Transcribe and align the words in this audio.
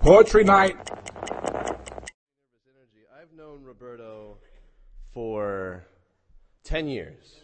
Poetry 0.00 0.42
night. 0.42 0.76
I've 3.16 3.32
known 3.36 3.62
Roberto 3.62 4.38
for 5.12 5.84
10 6.64 6.88
years. 6.88 7.42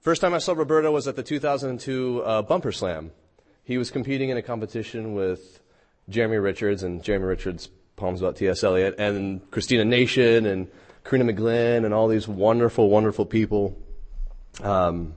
First 0.00 0.20
time 0.20 0.32
I 0.32 0.38
saw 0.38 0.52
Roberto 0.52 0.92
was 0.92 1.08
at 1.08 1.16
the 1.16 1.24
2002 1.24 2.22
uh, 2.22 2.42
Bumper 2.42 2.70
Slam. 2.70 3.10
He 3.64 3.76
was 3.76 3.90
competing 3.90 4.28
in 4.28 4.36
a 4.36 4.42
competition 4.42 5.14
with 5.14 5.60
Jeremy 6.08 6.36
Richards 6.36 6.84
and 6.84 7.02
Jeremy 7.02 7.24
Richards' 7.24 7.68
poems 7.96 8.20
about 8.20 8.36
T.S. 8.36 8.62
Eliot 8.62 8.94
and 8.98 9.50
Christina 9.50 9.84
Nation 9.84 10.46
and 10.46 10.68
Karina 11.02 11.32
McGlynn 11.32 11.84
and 11.84 11.92
all 11.92 12.06
these 12.06 12.28
wonderful, 12.28 12.90
wonderful 12.90 13.26
people. 13.26 13.76
Um, 14.62 15.14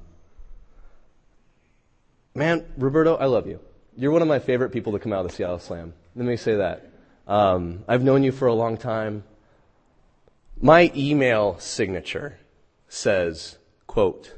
man, 2.37 2.65
Roberto, 2.77 3.15
I 3.15 3.25
love 3.25 3.47
you. 3.47 3.59
You're 3.97 4.11
one 4.11 4.21
of 4.21 4.27
my 4.27 4.37
favorite 4.39 4.69
people 4.69 4.93
to 4.93 4.99
come 4.99 5.11
out 5.11 5.25
of 5.25 5.31
the 5.31 5.35
Seattle 5.35 5.57
Slam. 5.57 5.93
Let 6.15 6.25
me 6.25 6.37
say 6.37 6.55
that. 6.55 6.91
Um, 7.27 7.83
I've 7.87 8.03
known 8.03 8.23
you 8.23 8.31
for 8.31 8.47
a 8.47 8.53
long 8.53 8.77
time. 8.77 9.23
My 10.61 10.91
email 10.95 11.57
signature 11.59 12.37
says, 12.87 13.57
quote, 13.87 14.35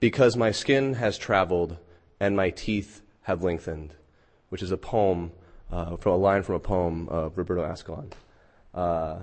because 0.00 0.36
my 0.36 0.50
skin 0.50 0.94
has 0.94 1.16
traveled 1.16 1.76
and 2.18 2.36
my 2.36 2.50
teeth 2.50 3.02
have 3.22 3.44
lengthened, 3.44 3.94
which 4.48 4.62
is 4.62 4.72
a 4.72 4.76
poem, 4.76 5.30
uh, 5.70 5.96
from 5.96 6.12
a 6.12 6.16
line 6.16 6.42
from 6.42 6.56
a 6.56 6.60
poem 6.60 7.08
of 7.08 7.38
Roberto 7.38 7.64
Ascalon. 7.64 8.12
Uh, 8.74 9.18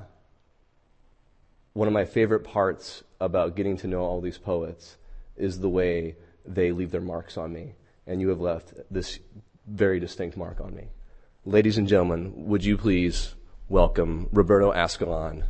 one 1.73 1.87
of 1.89 1.93
my 1.93 2.05
favorite 2.05 2.45
parts 2.45 3.03
about 3.19 3.55
getting 3.55 3.75
to 3.77 3.87
know 3.87 4.01
all 4.01 4.21
these 4.21 4.37
poets 4.37 4.95
is 5.35 5.59
the 5.59 5.69
way 5.69 6.15
they 6.45 6.71
leave 6.71 6.91
their 6.91 7.01
marks 7.01 7.37
on 7.37 7.51
me. 7.53 7.73
And 8.07 8.19
you 8.19 8.29
have 8.29 8.41
left 8.41 8.73
this 8.89 9.19
very 9.67 9.99
distinct 9.99 10.37
mark 10.37 10.59
on 10.59 10.75
me. 10.75 10.87
Ladies 11.45 11.77
and 11.77 11.87
gentlemen, 11.87 12.33
would 12.35 12.63
you 12.63 12.77
please 12.77 13.35
welcome 13.69 14.29
Roberto 14.31 14.73
Ascalon 14.73 15.43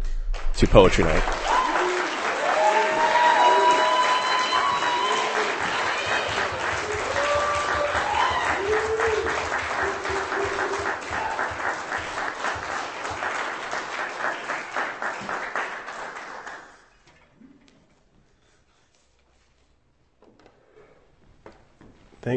to 0.57 0.67
Poetry 0.67 1.03
Night? 1.03 1.40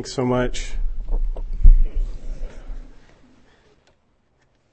Thanks 0.04 0.16
so 0.16 0.26
much. 0.26 0.74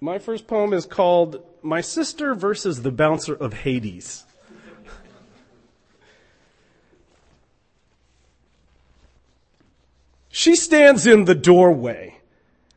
My 0.01 0.19
first 0.19 0.45
poem 0.45 0.73
is 0.73 0.85
called 0.85 1.41
My 1.61 1.79
Sister 1.79 2.35
versus 2.35 2.81
the 2.81 2.91
Bouncer 2.91 3.33
of 3.33 3.53
Hades. 3.53 4.25
She 10.27 10.57
stands 10.57 11.07
in 11.07 11.23
the 11.23 11.33
doorway. 11.33 12.17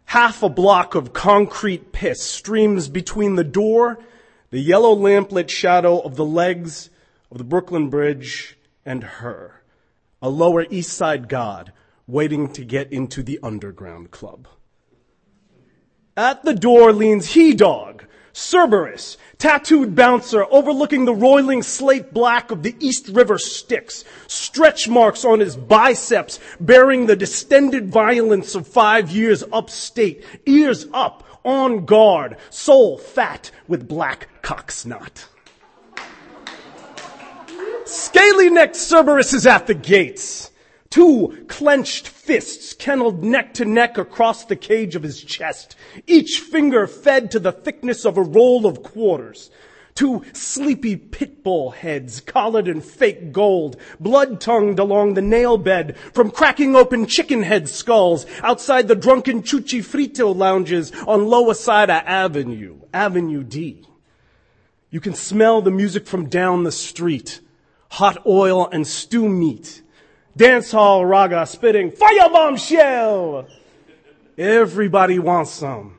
Half 0.04 0.44
a 0.44 0.48
block 0.48 0.94
of 0.94 1.12
concrete 1.12 1.90
piss 1.90 2.22
streams 2.22 2.86
between 2.86 3.34
the 3.34 3.42
door, 3.42 3.98
the 4.50 4.60
yellow 4.60 4.94
lamplit 4.94 5.50
shadow 5.50 5.98
of 5.98 6.14
the 6.14 6.24
legs 6.24 6.88
of 7.32 7.38
the 7.38 7.42
Brooklyn 7.42 7.90
Bridge, 7.90 8.56
and 8.86 9.02
her, 9.02 9.60
a 10.22 10.28
Lower 10.28 10.64
East 10.70 10.92
Side 10.92 11.28
god 11.28 11.72
waiting 12.06 12.52
to 12.52 12.64
get 12.64 12.92
into 12.92 13.22
the 13.22 13.38
underground 13.42 14.10
club. 14.10 14.46
At 16.16 16.44
the 16.44 16.54
door 16.54 16.92
leans 16.92 17.32
He 17.32 17.54
Dog, 17.54 18.04
Cerberus, 18.32 19.16
tattooed 19.38 19.94
bouncer 19.94 20.44
overlooking 20.50 21.04
the 21.04 21.14
roiling 21.14 21.62
slate 21.62 22.12
black 22.12 22.50
of 22.50 22.62
the 22.62 22.76
East 22.80 23.08
River 23.08 23.38
Styx, 23.38 24.04
stretch 24.26 24.88
marks 24.88 25.24
on 25.24 25.40
his 25.40 25.56
biceps 25.56 26.40
bearing 26.60 27.06
the 27.06 27.16
distended 27.16 27.90
violence 27.90 28.54
of 28.54 28.66
five 28.66 29.10
years 29.10 29.44
upstate, 29.52 30.24
ears 30.46 30.86
up, 30.92 31.22
on 31.44 31.84
guard, 31.84 32.36
soul 32.50 32.98
fat 32.98 33.50
with 33.68 33.86
black 33.86 34.28
cock 34.42 34.70
snot. 34.70 35.28
Scaly 37.84 38.50
necked 38.50 38.76
Cerberus 38.76 39.34
is 39.34 39.46
at 39.46 39.66
the 39.66 39.74
gates. 39.74 40.50
Two 40.94 41.44
clenched 41.48 42.06
fists 42.06 42.72
kenneled 42.72 43.24
neck 43.24 43.52
to 43.54 43.64
neck 43.64 43.98
across 43.98 44.44
the 44.44 44.54
cage 44.54 44.94
of 44.94 45.02
his 45.02 45.24
chest, 45.24 45.74
each 46.06 46.38
finger 46.38 46.86
fed 46.86 47.32
to 47.32 47.40
the 47.40 47.50
thickness 47.50 48.04
of 48.04 48.16
a 48.16 48.22
roll 48.22 48.64
of 48.64 48.84
quarters. 48.84 49.50
Two 49.96 50.22
sleepy 50.32 50.94
pit 50.94 51.42
bull 51.42 51.72
heads, 51.72 52.20
collared 52.20 52.68
in 52.68 52.80
fake 52.80 53.32
gold, 53.32 53.76
blood 53.98 54.40
tongued 54.40 54.78
along 54.78 55.14
the 55.14 55.20
nail 55.20 55.58
bed 55.58 55.96
from 56.12 56.30
cracking 56.30 56.76
open 56.76 57.06
chicken 57.06 57.42
head 57.42 57.68
skulls 57.68 58.24
outside 58.44 58.86
the 58.86 58.94
drunken 58.94 59.42
cuchifrito 59.42 60.32
lounges 60.32 60.92
on 61.08 61.22
Loisaida 61.22 62.04
Avenue, 62.04 62.78
Avenue 62.92 63.42
D. 63.42 63.84
You 64.90 65.00
can 65.00 65.14
smell 65.14 65.60
the 65.60 65.72
music 65.72 66.06
from 66.06 66.28
down 66.28 66.62
the 66.62 66.70
street. 66.70 67.40
Hot 67.90 68.24
oil 68.24 68.68
and 68.68 68.86
stew 68.86 69.28
meat 69.28 69.82
dance 70.36 70.70
hall 70.72 71.04
raga 71.04 71.46
spitting 71.46 71.90
firebomb 71.90 72.58
shell. 72.58 73.46
Everybody 74.36 75.18
wants 75.18 75.52
some. 75.52 75.98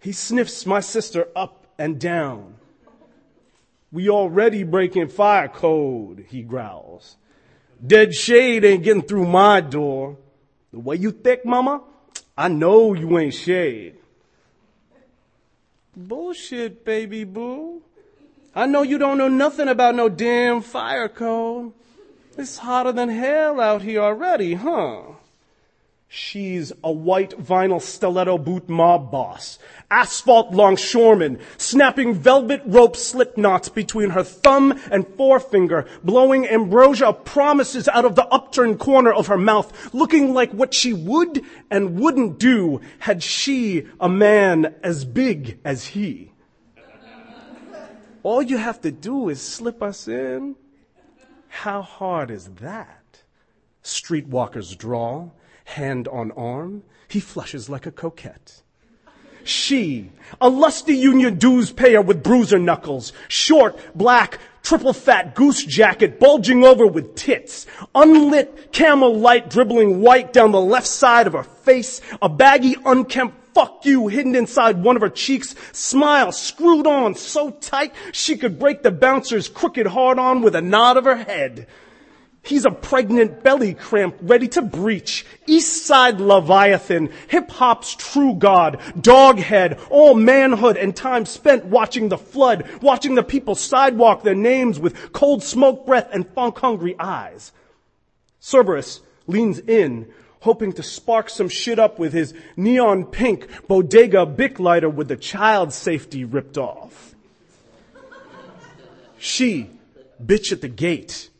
He 0.00 0.12
sniffs 0.12 0.66
my 0.66 0.80
sister 0.80 1.28
up 1.36 1.66
and 1.78 1.98
down. 1.98 2.54
We 3.92 4.08
already 4.08 4.64
breaking 4.64 5.08
fire 5.08 5.48
code, 5.48 6.26
he 6.28 6.42
growls. 6.42 7.16
Dead 7.84 8.14
shade 8.14 8.64
ain't 8.64 8.82
getting 8.82 9.02
through 9.02 9.26
my 9.26 9.60
door. 9.60 10.16
The 10.72 10.80
way 10.80 10.96
you 10.96 11.12
thick, 11.12 11.44
mama, 11.44 11.82
I 12.36 12.48
know 12.48 12.94
you 12.94 13.18
ain't 13.18 13.34
shade. 13.34 13.94
Bullshit, 15.96 16.84
baby 16.84 17.24
boo. 17.24 17.82
I 18.54 18.66
know 18.66 18.82
you 18.82 18.98
don't 18.98 19.18
know 19.18 19.28
nothing 19.28 19.68
about 19.68 19.94
no 19.94 20.08
damn 20.08 20.60
fire 20.60 21.08
code. 21.08 21.72
It's 22.36 22.58
hotter 22.58 22.90
than 22.90 23.10
hell 23.10 23.60
out 23.60 23.82
here 23.82 24.00
already, 24.00 24.54
huh? 24.54 25.02
She's 26.08 26.72
a 26.82 26.92
white 26.92 27.30
vinyl 27.30 27.80
stiletto 27.80 28.38
boot 28.38 28.68
mob 28.68 29.10
boss, 29.10 29.58
asphalt 29.90 30.52
longshoreman, 30.52 31.38
snapping 31.58 32.14
velvet 32.14 32.62
rope 32.66 32.96
slip 32.96 33.36
knots 33.36 33.68
between 33.68 34.10
her 34.10 34.22
thumb 34.22 34.78
and 34.90 35.06
forefinger, 35.16 35.86
blowing 36.04 36.46
ambrosia 36.46 37.12
promises 37.12 37.88
out 37.88 38.04
of 38.04 38.14
the 38.14 38.26
upturned 38.28 38.78
corner 38.78 39.12
of 39.12 39.26
her 39.28 39.38
mouth, 39.38 39.92
looking 39.92 40.34
like 40.34 40.52
what 40.52 40.74
she 40.74 40.92
would 40.92 41.44
and 41.70 41.98
wouldn't 41.98 42.38
do 42.38 42.80
had 43.00 43.22
she 43.22 43.86
a 44.00 44.08
man 44.08 44.74
as 44.82 45.04
big 45.04 45.58
as 45.64 45.86
he. 45.86 46.32
All 48.22 48.42
you 48.42 48.56
have 48.56 48.80
to 48.82 48.90
do 48.90 49.28
is 49.28 49.40
slip 49.40 49.82
us 49.82 50.06
in 50.08 50.56
how 51.54 51.82
hard 51.82 52.32
is 52.32 52.46
that? 52.56 53.22
Streetwalker's 53.84 54.74
drawl, 54.74 55.34
hand 55.64 56.08
on 56.08 56.32
arm, 56.32 56.82
he 57.06 57.20
flushes 57.20 57.68
like 57.68 57.86
a 57.86 57.92
coquette. 57.92 58.62
She, 59.44 60.10
a 60.40 60.48
lusty 60.48 60.96
union 60.96 61.36
dues 61.38 61.70
payer 61.70 62.02
with 62.02 62.24
bruiser 62.24 62.58
knuckles, 62.58 63.12
short, 63.28 63.78
black, 63.94 64.40
triple 64.64 64.94
fat 64.94 65.34
goose 65.34 65.62
jacket 65.64 66.18
bulging 66.18 66.64
over 66.64 66.86
with 66.86 67.14
tits, 67.14 67.66
unlit 67.94 68.72
camel 68.72 69.14
light 69.14 69.48
dribbling 69.50 70.00
white 70.00 70.32
down 70.32 70.50
the 70.50 70.60
left 70.60 70.86
side 70.86 71.28
of 71.28 71.34
her 71.34 71.44
face, 71.44 72.00
a 72.20 72.28
baggy 72.28 72.74
unkempt 72.84 73.36
fuck 73.54 73.84
you 73.84 74.08
hidden 74.08 74.34
inside 74.34 74.82
one 74.82 74.96
of 74.96 75.02
her 75.02 75.08
cheeks, 75.08 75.54
smile 75.70 76.32
screwed 76.32 76.86
on 76.86 77.14
so 77.14 77.50
tight 77.50 77.92
she 78.10 78.36
could 78.36 78.58
break 78.58 78.82
the 78.82 78.90
bouncer's 78.90 79.48
crooked 79.48 79.86
hard 79.86 80.18
on 80.18 80.42
with 80.42 80.56
a 80.56 80.60
nod 80.60 80.96
of 80.96 81.04
her 81.04 81.16
head. 81.16 81.68
He's 82.44 82.66
a 82.66 82.70
pregnant 82.70 83.42
belly 83.42 83.72
cramp 83.72 84.16
ready 84.20 84.48
to 84.48 84.60
breach. 84.60 85.24
East 85.46 85.86
side 85.86 86.20
Leviathan, 86.20 87.10
hip 87.28 87.50
hop's 87.50 87.94
true 87.94 88.34
god, 88.34 88.80
doghead, 88.98 89.80
all 89.88 90.14
manhood 90.14 90.76
and 90.76 90.94
time 90.94 91.24
spent 91.24 91.64
watching 91.64 92.10
the 92.10 92.18
flood, 92.18 92.68
watching 92.82 93.14
the 93.14 93.22
people 93.22 93.54
sidewalk 93.54 94.22
their 94.22 94.34
names 94.34 94.78
with 94.78 95.12
cold 95.12 95.42
smoke 95.42 95.86
breath 95.86 96.10
and 96.12 96.28
funk 96.34 96.58
hungry 96.58 96.94
eyes. 96.98 97.50
Cerberus 98.40 99.00
leans 99.26 99.58
in, 99.58 100.12
hoping 100.40 100.74
to 100.74 100.82
spark 100.82 101.30
some 101.30 101.48
shit 101.48 101.78
up 101.78 101.98
with 101.98 102.12
his 102.12 102.34
neon 102.58 103.06
pink 103.06 103.48
bodega 103.66 104.26
bic 104.26 104.60
lighter 104.60 104.90
with 104.90 105.08
the 105.08 105.16
child 105.16 105.72
safety 105.72 106.26
ripped 106.26 106.58
off. 106.58 107.14
She, 109.16 109.70
bitch 110.22 110.52
at 110.52 110.60
the 110.60 110.68
gate. 110.68 111.30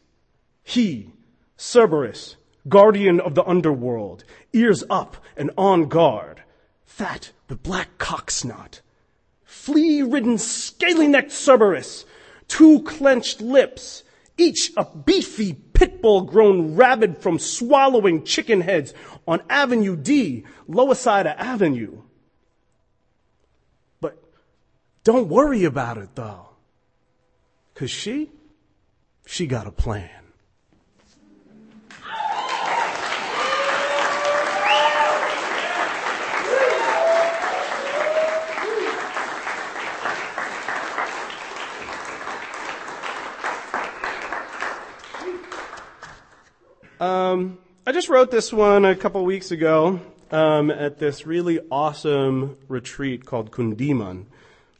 He, 0.64 1.12
Cerberus, 1.56 2.36
guardian 2.68 3.20
of 3.20 3.34
the 3.34 3.44
underworld, 3.44 4.24
ears 4.52 4.82
up 4.88 5.18
and 5.36 5.50
on 5.56 5.88
guard, 5.88 6.42
fat 6.84 7.32
with 7.48 7.62
black 7.62 7.98
cock 7.98 8.30
snot, 8.30 8.80
flea-ridden, 9.44 10.38
scaly-necked 10.38 11.30
Cerberus, 11.30 12.06
two 12.48 12.82
clenched 12.82 13.42
lips, 13.42 14.02
each 14.38 14.72
a 14.76 14.84
beefy 14.84 15.52
pit 15.52 16.00
bull 16.00 16.22
grown 16.22 16.74
rabid 16.74 17.18
from 17.18 17.38
swallowing 17.38 18.24
chicken 18.24 18.62
heads 18.62 18.94
on 19.28 19.42
Avenue 19.50 19.96
D, 19.96 20.44
lower 20.66 20.94
side 20.94 21.26
of 21.26 21.38
Avenue. 21.38 22.00
But 24.00 24.18
don't 25.04 25.28
worry 25.28 25.64
about 25.64 25.98
it 25.98 26.14
though. 26.14 26.48
Cause 27.74 27.90
she, 27.90 28.30
she 29.26 29.46
got 29.46 29.66
a 29.66 29.72
plan. 29.72 30.23
Um, 47.00 47.58
I 47.86 47.92
just 47.92 48.08
wrote 48.08 48.30
this 48.30 48.52
one 48.52 48.84
a 48.84 48.94
couple 48.94 49.24
weeks 49.24 49.50
ago 49.50 50.00
um, 50.30 50.70
at 50.70 50.98
this 50.98 51.26
really 51.26 51.60
awesome 51.70 52.56
retreat 52.68 53.26
called 53.26 53.50
Kundiman, 53.50 54.26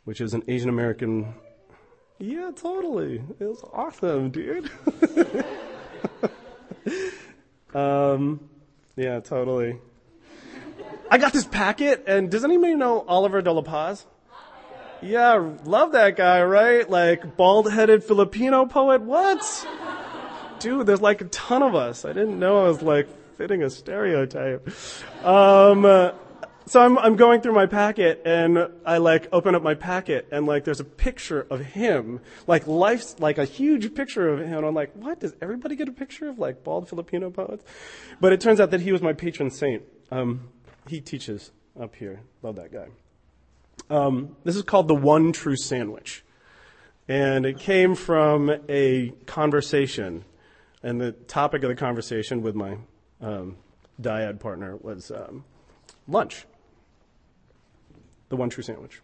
which 0.05 0.21
is 0.21 0.33
an 0.33 0.45
Asian 0.47 0.69
American. 0.69 1.35
Yeah, 2.19 2.53
totally. 2.55 3.23
It 3.41 3.45
was 3.45 3.65
awesome, 3.73 4.31
dude. 4.31 4.71
um, 7.75 8.49
yeah, 8.97 9.21
totally. 9.21 9.79
I 11.11 11.19
got 11.19 11.33
this 11.33 11.45
packet, 11.45 12.05
and 12.07 12.31
does 12.31 12.45
anybody 12.45 12.75
know 12.75 13.05
Oliver 13.07 13.43
De 13.43 13.53
La 13.53 13.63
Paz? 13.63 14.07
Yeah, 15.03 15.53
love 15.65 15.93
that 15.93 16.17
guy, 16.17 16.43
right? 16.43 16.89
Like 16.89 17.37
bald-headed 17.37 18.05
Filipino 18.05 18.67
poet. 18.67 19.03
What? 19.03 19.67
Dude, 20.65 20.87
there's 20.87 21.03
like 21.03 21.21
a 21.21 21.27
ton 21.27 21.63
of 21.63 21.75
us. 21.75 22.07
I 22.07 22.15
didn't 22.15 22.39
know 22.39 22.65
I 22.65 22.69
was 22.69 22.81
like 22.81 23.07
fitting 23.37 23.63
a 23.63 23.69
stereotype. 23.69 24.67
Um, 25.23 25.83
so 26.67 26.81
I'm, 26.81 26.99
I'm 26.99 27.17
going 27.17 27.43
through 27.43 27.53
my 27.53 27.67
packet 27.67 28.23
and 28.25 28.71
I 28.87 28.97
like 28.97 29.29
open 29.31 29.55
up 29.55 29.63
my 29.63 29.75
packet 29.75 30.27
and 30.33 30.47
like 30.47 30.65
there's 30.65 30.81
a 30.81 30.85
picture 30.85 31.47
of 31.51 31.61
him, 31.61 32.21
like 32.47 32.67
life's 32.67 33.21
like 33.21 33.37
a 33.37 33.45
huge 33.45 33.95
picture 33.95 34.31
of 34.31 34.41
him. 34.41 34.55
And 34.55 34.67
I'm 34.67 34.75
like, 34.75 34.95
what? 34.95 35.21
Does 35.21 35.35
everybody 35.43 35.77
get 35.77 35.87
a 35.87 35.93
picture 35.93 36.31
of 36.31 36.39
like 36.39 36.65
bald 36.65 36.89
Filipino 36.89 37.29
poets? 37.29 37.63
But 38.19 38.33
it 38.33 38.41
turns 38.41 38.59
out 38.59 38.71
that 38.71 38.81
he 38.81 38.91
was 38.91 39.03
my 39.03 39.13
patron 39.13 39.51
saint. 39.51 39.83
Um, 40.11 40.49
he 40.89 41.03
teaches 41.03 41.51
up 41.79 41.95
here. 41.95 42.23
Love 42.41 42.57
that 42.57 42.73
guy. 42.73 42.89
Um, 43.91 44.35
this 44.45 44.57
is 44.57 44.63
called 44.63 44.89
the 44.89 44.95
one 44.95 45.33
true 45.33 45.57
sandwich. 45.57 46.25
And 47.07 47.45
it 47.45 47.59
came 47.59 47.95
from 47.95 48.51
a 48.67 49.11
conversation 49.27 50.25
and 50.85 51.01
the 51.01 51.13
topic 51.13 51.63
of 51.63 51.71
the 51.71 51.75
conversation 51.75 52.43
with 52.43 52.55
my 52.55 52.77
um, 53.23 53.57
dyad 54.01 54.39
partner 54.39 54.77
was 54.77 55.11
um, 55.11 55.43
lunch, 56.07 56.45
the 58.29 58.37
one 58.37 58.51
true 58.51 58.63
sandwich. 58.63 59.01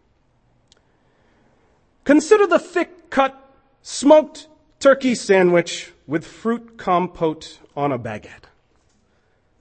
Consider 2.04 2.46
the 2.46 2.58
thick 2.58 3.08
cut 3.08 3.34
smoked 3.80 4.46
turkey 4.78 5.14
sandwich 5.14 5.92
with 6.06 6.26
fruit 6.26 6.76
compote 6.76 7.58
on 7.74 7.92
a 7.92 7.98
baguette. 7.98 8.44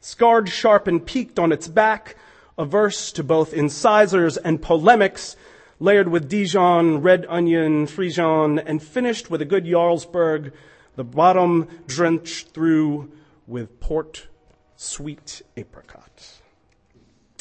Scarred 0.02 0.50
sharp 0.50 0.88
and 0.88 1.06
peaked 1.06 1.40
on 1.40 1.54
its 1.54 1.70
back, 1.70 2.18
averse 2.58 3.14
to 3.14 3.24
both 3.24 3.54
incisors 3.54 4.36
and 4.36 4.62
polemics, 4.62 5.38
layered 5.80 6.10
with 6.10 6.28
Dijon, 6.28 7.02
red 7.02 7.26
onion, 7.30 7.88
Frijon, 7.88 8.62
and 8.66 8.84
finished 8.84 9.30
with 9.30 9.42
a 9.42 9.46
good 9.46 9.64
Jarlsberg 9.64 10.52
the 11.00 11.04
bottom 11.06 11.66
drenched 11.88 12.50
through 12.50 13.10
with 13.48 13.80
port 13.80 14.28
sweet 14.76 15.42
apricot. 15.56 16.42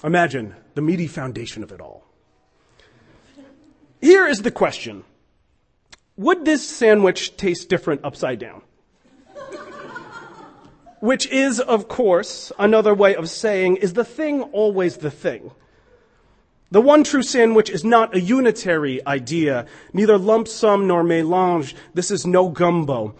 Imagine 0.05 0.55
the 0.75 0.81
meaty 0.81 1.09
foundation 1.09 1.65
of 1.65 1.73
it 1.73 1.81
all. 1.81 2.05
Here 4.01 4.29
is 4.29 4.43
the 4.43 4.53
question. 4.53 5.03
Would 6.17 6.45
this 6.45 6.69
sandwich 6.69 7.37
taste 7.37 7.69
different 7.69 8.03
upside 8.05 8.39
down? 8.39 8.63
Which 11.01 11.27
is, 11.27 11.59
of 11.59 11.89
course, 11.89 12.53
another 12.61 12.95
way 12.95 13.17
of 13.17 13.29
saying, 13.29 13.79
is 13.79 13.95
the 13.95 14.05
thing 14.05 14.43
always 14.53 14.99
the 14.99 15.11
thing? 15.11 15.51
The 16.71 16.83
one 16.83 17.03
true 17.03 17.23
sandwich 17.23 17.71
is 17.71 17.83
not 17.83 18.15
a 18.15 18.21
unitary 18.21 19.05
idea, 19.05 19.67
neither 19.93 20.17
lump 20.17 20.47
sum 20.47 20.87
nor 20.87 21.03
melange. 21.03 21.75
This 21.95 22.13
is 22.13 22.25
no 22.25 22.51
gumbo. 22.51 23.17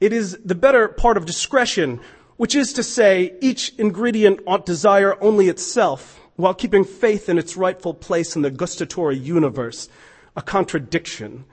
It 0.00 0.14
is 0.14 0.38
the 0.42 0.54
better 0.54 0.88
part 0.88 1.18
of 1.18 1.26
discretion, 1.26 2.00
which 2.38 2.54
is 2.54 2.72
to 2.72 2.82
say, 2.82 3.34
each 3.42 3.74
ingredient 3.76 4.40
ought 4.46 4.64
desire 4.64 5.22
only 5.22 5.50
itself, 5.50 6.18
while 6.36 6.54
keeping 6.54 6.84
faith 6.84 7.28
in 7.28 7.36
its 7.36 7.54
rightful 7.54 7.92
place 7.92 8.34
in 8.34 8.40
the 8.40 8.50
gustatory 8.50 9.18
universe, 9.18 9.90
a 10.34 10.40
contradiction. 10.40 11.44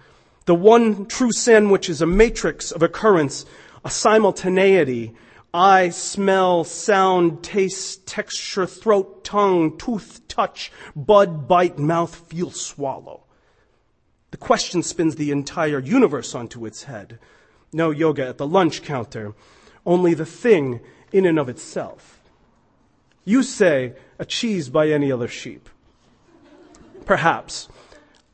The 0.45 0.55
one 0.55 1.07
true 1.07 1.33
sandwich 1.33 1.89
is 1.89 2.01
a 2.01 2.07
matrix 2.07 2.71
of 2.71 2.81
occurrence, 2.81 3.45
a 3.83 3.89
simultaneity, 3.89 5.13
eye, 5.53 5.89
smell, 5.89 6.63
sound, 6.63 7.43
taste, 7.43 8.07
texture, 8.07 8.65
throat, 8.65 9.25
tongue, 9.25 9.77
tooth, 9.77 10.25
touch, 10.29 10.71
bud, 10.95 11.49
bite, 11.49 11.79
mouth, 11.79 12.15
feel, 12.15 12.51
swallow. 12.51 13.25
The 14.31 14.37
question 14.37 14.83
spins 14.83 15.15
the 15.15 15.31
entire 15.31 15.79
universe 15.79 16.33
onto 16.33 16.65
its 16.65 16.83
head 16.83 17.19
no 17.73 17.91
yoga 17.91 18.27
at 18.27 18.37
the 18.37 18.47
lunch 18.47 18.81
counter, 18.81 19.33
only 19.85 20.13
the 20.13 20.25
thing 20.25 20.79
in 21.11 21.25
and 21.25 21.39
of 21.39 21.49
itself. 21.49 22.19
You 23.25 23.43
say, 23.43 23.93
a 24.19 24.25
cheese 24.25 24.69
by 24.69 24.89
any 24.89 25.11
other 25.11 25.27
sheep. 25.27 25.69
Perhaps 27.05 27.67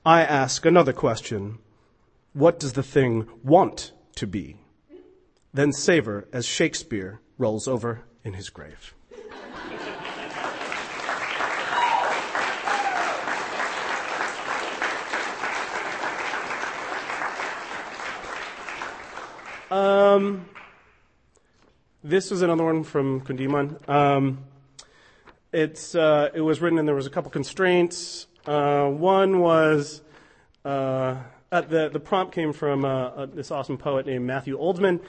I 0.05 0.21
ask 0.21 0.65
another 0.65 0.93
question. 0.93 1.59
What 2.33 2.59
does 2.59 2.73
the 2.73 2.83
thing 2.83 3.27
want 3.43 3.91
to 4.15 4.27
be? 4.27 4.57
Then 5.53 5.71
savor 5.71 6.27
as 6.33 6.45
Shakespeare 6.45 7.19
rolls 7.37 7.67
over 7.67 8.01
in 8.23 8.33
his 8.33 8.49
grave. 8.49 8.93
Um, 19.73 20.45
this 22.03 22.29
was 22.29 22.43
another 22.43 22.63
one 22.63 22.83
from 22.83 23.21
Kundiman. 23.21 23.89
Um, 23.89 24.43
it's 25.51 25.95
uh, 25.95 26.29
it 26.31 26.41
was 26.41 26.61
written 26.61 26.77
and 26.77 26.87
there 26.87 26.93
was 26.93 27.07
a 27.07 27.09
couple 27.09 27.31
constraints. 27.31 28.27
Uh, 28.45 28.85
one 28.89 29.39
was 29.39 30.03
uh, 30.63 31.15
the 31.49 31.89
the 31.91 31.99
prompt 31.99 32.35
came 32.35 32.53
from 32.53 32.85
uh, 32.85 32.87
uh, 32.87 33.25
this 33.25 33.49
awesome 33.49 33.79
poet 33.79 34.05
named 34.05 34.27
Matthew 34.27 34.59
Olzmann, 34.59 34.99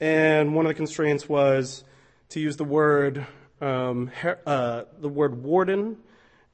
and 0.00 0.54
one 0.54 0.64
of 0.64 0.70
the 0.70 0.74
constraints 0.74 1.28
was 1.28 1.84
to 2.30 2.40
use 2.40 2.56
the 2.56 2.64
word 2.64 3.26
um, 3.60 4.06
her, 4.06 4.40
uh, 4.46 4.84
the 5.02 5.08
word 5.10 5.42
warden 5.42 5.98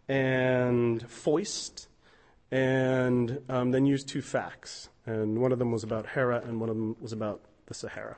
and 0.08 1.08
foist, 1.08 1.86
and 2.50 3.38
um, 3.48 3.70
then 3.70 3.86
use 3.86 4.02
two 4.02 4.22
facts. 4.22 4.88
And 5.06 5.38
one 5.38 5.52
of 5.52 5.60
them 5.60 5.70
was 5.70 5.84
about 5.84 6.06
Hera, 6.06 6.42
and 6.44 6.58
one 6.58 6.68
of 6.68 6.74
them 6.74 6.96
was 7.00 7.12
about 7.12 7.42
the 7.70 7.74
Sahara, 7.74 8.16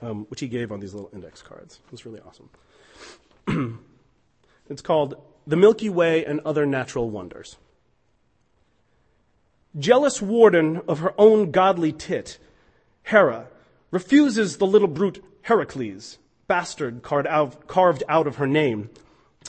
um, 0.00 0.24
which 0.30 0.40
he 0.40 0.48
gave 0.48 0.72
on 0.72 0.80
these 0.80 0.94
little 0.94 1.10
index 1.12 1.42
cards. 1.42 1.80
It 1.84 1.92
was 1.92 2.06
really 2.06 2.20
awesome. 2.26 3.78
it's 4.70 4.80
called 4.80 5.22
The 5.46 5.56
Milky 5.56 5.90
Way 5.90 6.24
and 6.24 6.40
Other 6.40 6.64
Natural 6.64 7.10
Wonders. 7.10 7.56
Jealous 9.78 10.22
warden 10.22 10.80
of 10.88 11.00
her 11.00 11.12
own 11.18 11.50
godly 11.50 11.92
tit, 11.92 12.38
Hera 13.02 13.48
refuses 13.90 14.56
the 14.56 14.66
little 14.66 14.88
brute 14.88 15.22
Heracles, 15.42 16.16
bastard 16.46 17.02
carved 17.02 17.26
out, 17.26 17.66
carved 17.66 18.02
out 18.08 18.26
of 18.26 18.36
her 18.36 18.46
name, 18.46 18.88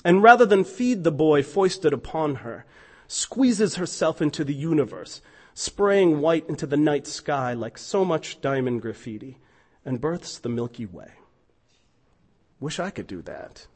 and 0.04 0.22
rather 0.22 0.46
than 0.46 0.66
feed 0.66 1.06
the 1.06 1.12
boy 1.12 1.42
foisted 1.42 1.94
upon 1.94 2.36
her, 2.36 2.66
squeezes 3.08 3.76
herself 3.76 4.22
into 4.22 4.44
the 4.44 4.54
universe, 4.54 5.22
spraying 5.54 6.20
white 6.20 6.48
into 6.50 6.66
the 6.66 6.78
night 6.78 7.08
sky 7.08 7.54
like 7.54 7.78
so 7.78 8.04
much 8.04 8.42
diamond 8.42 8.82
graffiti, 8.82 9.38
and 9.86 10.02
births 10.02 10.40
the 10.40 10.50
Milky 10.50 10.86
Way. 10.86 11.12
Wish 12.60 12.80
I 12.80 12.90
could 12.90 13.08
do 13.08 13.22
that. 13.24 13.68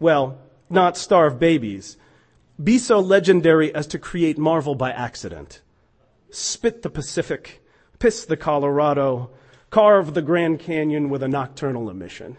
Well, 0.00 0.38
not 0.70 0.96
starve 0.96 1.38
babies. 1.38 1.96
Be 2.62 2.78
so 2.78 2.98
legendary 2.98 3.74
as 3.74 3.86
to 3.88 3.98
create 3.98 4.38
marvel 4.38 4.74
by 4.74 4.90
accident. 4.90 5.60
Spit 6.30 6.82
the 6.82 6.90
Pacific, 6.90 7.62
piss 7.98 8.24
the 8.24 8.36
Colorado, 8.36 9.30
Carve 9.70 10.14
the 10.14 10.22
Grand 10.22 10.60
Canyon 10.60 11.10
with 11.10 11.22
a 11.22 11.28
nocturnal 11.28 11.90
emission. 11.90 12.36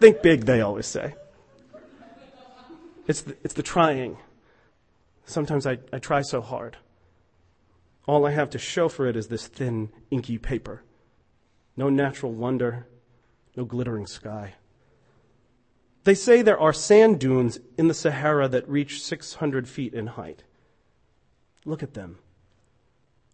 Think 0.00 0.22
big, 0.22 0.46
they 0.46 0.60
always 0.60 0.86
say. 0.86 1.14
It's 3.06 3.22
the, 3.22 3.36
it's 3.42 3.54
the 3.54 3.62
trying. 3.62 4.18
Sometimes 5.28 5.66
I, 5.66 5.78
I 5.92 5.98
try 5.98 6.22
so 6.22 6.40
hard. 6.40 6.78
All 8.06 8.26
I 8.26 8.30
have 8.30 8.48
to 8.50 8.58
show 8.58 8.88
for 8.88 9.06
it 9.06 9.14
is 9.14 9.28
this 9.28 9.46
thin, 9.46 9.90
inky 10.10 10.38
paper. 10.38 10.82
No 11.76 11.90
natural 11.90 12.32
wonder, 12.32 12.86
no 13.54 13.66
glittering 13.66 14.06
sky. 14.06 14.54
They 16.04 16.14
say 16.14 16.40
there 16.40 16.58
are 16.58 16.72
sand 16.72 17.20
dunes 17.20 17.60
in 17.76 17.88
the 17.88 17.94
Sahara 17.94 18.48
that 18.48 18.66
reach 18.66 19.02
600 19.02 19.68
feet 19.68 19.92
in 19.92 20.06
height. 20.06 20.44
Look 21.66 21.82
at 21.82 21.92
them. 21.92 22.18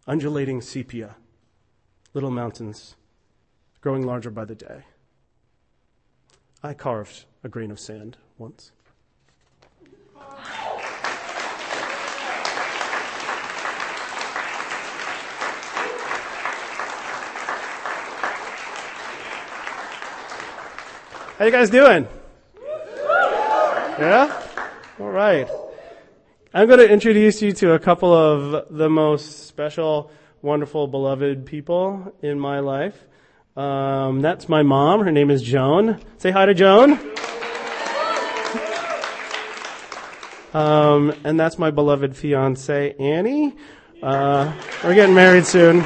Undulating 0.05 0.59
sepia, 0.59 1.15
little 2.13 2.29
mountains, 2.29 2.97
growing 3.79 4.05
larger 4.05 4.29
by 4.29 4.43
the 4.43 4.55
day. 4.55 4.83
I 6.61 6.73
carved 6.73 7.23
a 7.41 7.47
grain 7.47 7.71
of 7.71 7.79
sand 7.79 8.17
once. 8.37 8.73
How 21.37 21.43
you 21.43 21.51
guys 21.51 21.69
doing? 21.69 22.07
Yeah? 23.99 24.41
All 25.01 25.09
right. 25.09 25.49
I'm 26.53 26.65
going 26.65 26.79
to 26.79 26.89
introduce 26.89 27.41
you 27.41 27.51
to 27.51 27.73
a 27.73 27.79
couple 27.79 28.13
of 28.13 28.73
the 28.73 28.89
most 28.89 29.45
special, 29.45 30.11
wonderful, 30.41 30.87
beloved 30.87 31.45
people 31.45 32.15
in 32.21 32.39
my 32.39 32.59
life. 32.59 32.97
Um, 33.57 34.21
that's 34.21 34.47
my 34.47 34.63
mom. 34.63 35.01
Her 35.01 35.11
name 35.11 35.29
is 35.29 35.41
Joan. 35.41 35.99
Say 36.19 36.31
hi 36.31 36.45
to 36.45 36.53
Joan. 36.53 36.93
Um, 40.53 41.13
and 41.25 41.37
that's 41.37 41.59
my 41.59 41.69
beloved 41.69 42.15
fiance, 42.15 42.95
Annie. 42.97 43.53
Uh, 44.01 44.53
we're 44.85 44.95
getting 44.95 45.13
married 45.13 45.45
soon. 45.45 45.83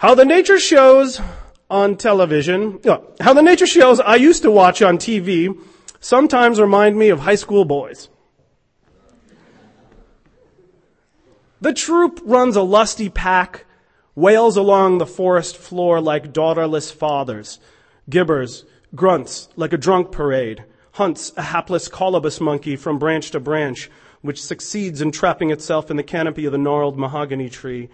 How 0.00 0.14
the 0.14 0.24
nature 0.24 0.58
shows 0.58 1.20
on 1.68 1.98
television, 1.98 2.80
how 3.20 3.34
the 3.34 3.42
nature 3.42 3.66
shows 3.66 4.00
I 4.00 4.16
used 4.16 4.40
to 4.44 4.50
watch 4.50 4.80
on 4.80 4.96
TV 4.96 5.54
sometimes 6.00 6.58
remind 6.58 6.96
me 6.96 7.10
of 7.10 7.20
high 7.20 7.34
school 7.34 7.66
boys. 7.66 8.08
The 11.60 11.74
troop 11.74 12.18
runs 12.24 12.56
a 12.56 12.62
lusty 12.62 13.10
pack, 13.10 13.66
wails 14.14 14.56
along 14.56 14.96
the 14.96 15.06
forest 15.06 15.58
floor 15.58 16.00
like 16.00 16.32
daughterless 16.32 16.90
fathers, 16.90 17.58
gibbers, 18.08 18.64
grunts 18.94 19.50
like 19.54 19.74
a 19.74 19.76
drunk 19.76 20.12
parade, 20.12 20.64
hunts 20.92 21.30
a 21.36 21.42
hapless 21.42 21.90
colobus 21.90 22.40
monkey 22.40 22.74
from 22.74 22.98
branch 22.98 23.32
to 23.32 23.38
branch, 23.38 23.90
which 24.22 24.42
succeeds 24.42 25.02
in 25.02 25.12
trapping 25.12 25.50
itself 25.50 25.90
in 25.90 25.98
the 25.98 26.02
canopy 26.02 26.46
of 26.46 26.52
the 26.52 26.58
gnarled 26.58 26.98
mahogany 26.98 27.50
tree, 27.50 27.90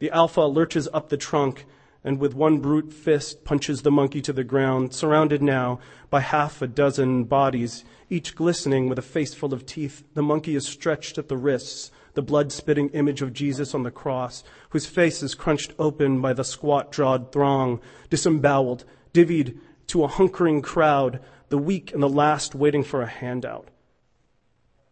the 0.00 0.10
alpha 0.10 0.40
lurches 0.40 0.88
up 0.92 1.08
the 1.08 1.16
trunk 1.16 1.66
and 2.02 2.18
with 2.18 2.34
one 2.34 2.58
brute 2.58 2.92
fist 2.92 3.44
punches 3.44 3.82
the 3.82 3.90
monkey 3.90 4.22
to 4.22 4.32
the 4.32 4.42
ground, 4.42 4.94
surrounded 4.94 5.42
now 5.42 5.78
by 6.08 6.20
half 6.20 6.62
a 6.62 6.66
dozen 6.66 7.24
bodies, 7.24 7.84
each 8.08 8.34
glistening 8.34 8.88
with 8.88 8.98
a 8.98 9.02
face 9.02 9.34
full 9.34 9.52
of 9.52 9.66
teeth. 9.66 10.02
The 10.14 10.22
monkey 10.22 10.54
is 10.54 10.66
stretched 10.66 11.18
at 11.18 11.28
the 11.28 11.36
wrists, 11.36 11.90
the 12.14 12.22
blood 12.22 12.50
spitting 12.52 12.88
image 12.90 13.20
of 13.20 13.34
Jesus 13.34 13.74
on 13.74 13.82
the 13.82 13.90
cross, 13.90 14.42
whose 14.70 14.86
face 14.86 15.22
is 15.22 15.34
crunched 15.34 15.74
open 15.78 16.20
by 16.22 16.32
the 16.32 16.44
squat 16.44 16.90
jawed 16.90 17.32
throng, 17.32 17.80
disemboweled, 18.08 18.84
divvied 19.12 19.58
to 19.88 20.04
a 20.04 20.08
hunkering 20.08 20.62
crowd, 20.62 21.20
the 21.50 21.58
weak 21.58 21.92
and 21.92 22.02
the 22.02 22.08
last 22.08 22.54
waiting 22.54 22.82
for 22.82 23.02
a 23.02 23.06
handout. 23.06 23.68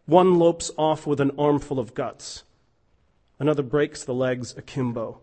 One 0.05 0.37
lopes 0.37 0.69
off 0.77 1.07
with 1.07 1.19
an 1.19 1.31
armful 1.39 1.79
of 1.79 1.95
guts. 1.95 2.43
Another 3.39 3.63
breaks 3.63 4.03
the 4.03 4.13
legs 4.13 4.53
akimbo. 4.57 5.21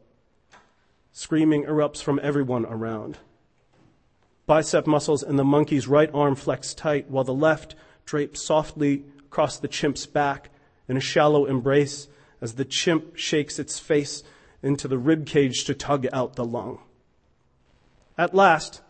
Screaming 1.12 1.64
erupts 1.64 2.02
from 2.02 2.18
everyone 2.22 2.64
around. 2.64 3.18
Bicep 4.46 4.86
muscles 4.86 5.22
in 5.22 5.36
the 5.36 5.44
monkey's 5.44 5.86
right 5.86 6.10
arm 6.14 6.34
flex 6.34 6.72
tight, 6.72 7.10
while 7.10 7.24
the 7.24 7.34
left 7.34 7.74
drapes 8.06 8.42
softly 8.42 9.04
across 9.18 9.58
the 9.58 9.68
chimp's 9.68 10.06
back 10.06 10.48
in 10.88 10.96
a 10.96 11.00
shallow 11.00 11.44
embrace 11.44 12.08
as 12.40 12.54
the 12.54 12.64
chimp 12.64 13.16
shakes 13.16 13.58
its 13.58 13.78
face 13.78 14.22
into 14.62 14.88
the 14.88 14.98
rib 14.98 15.26
cage 15.26 15.64
to 15.64 15.74
tug 15.74 16.06
out 16.12 16.36
the 16.36 16.44
lung. 16.44 16.78
At 18.16 18.34
last, 18.34 18.80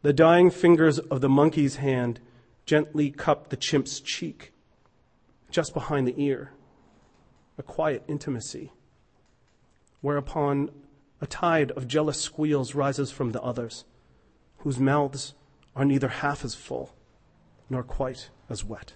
the 0.00 0.14
dying 0.14 0.50
fingers 0.50 0.98
of 0.98 1.20
the 1.20 1.28
monkey's 1.28 1.76
hand 1.76 2.20
gently 2.64 3.10
cup 3.10 3.50
the 3.50 3.56
chimp's 3.56 4.00
cheek, 4.00 4.52
just 5.50 5.74
behind 5.74 6.06
the 6.06 6.14
ear 6.22 6.52
a 7.60 7.62
quiet 7.62 8.02
intimacy, 8.08 8.72
whereupon 10.00 10.70
a 11.20 11.26
tide 11.26 11.70
of 11.72 11.86
jealous 11.86 12.18
squeals 12.18 12.74
rises 12.74 13.10
from 13.10 13.32
the 13.32 13.42
others, 13.42 13.84
whose 14.60 14.78
mouths 14.78 15.34
are 15.76 15.84
neither 15.84 16.08
half 16.08 16.42
as 16.42 16.54
full 16.54 16.94
nor 17.68 17.82
quite 17.82 18.30
as 18.48 18.64
wet. 18.64 18.94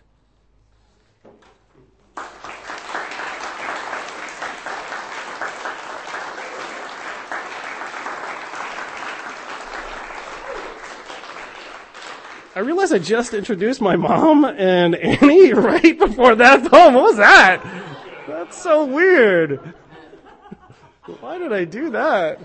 I 12.56 12.61
realize 12.61 12.92
I 12.94 12.99
just 12.99 13.35
introduced 13.35 13.83
my 13.83 13.97
mom 13.97 14.47
and 14.47 14.94
Annie 14.94 15.52
right 15.52 15.99
before 15.99 16.35
that 16.37 16.64
poem. 16.71 16.94
What 16.94 17.02
was 17.02 17.16
that? 17.18 17.85
That's 18.26 18.60
so 18.62 18.84
weird. 18.86 19.74
Why 21.20 21.38
did 21.38 21.52
I 21.52 21.64
do 21.64 21.90
that? 21.90 22.40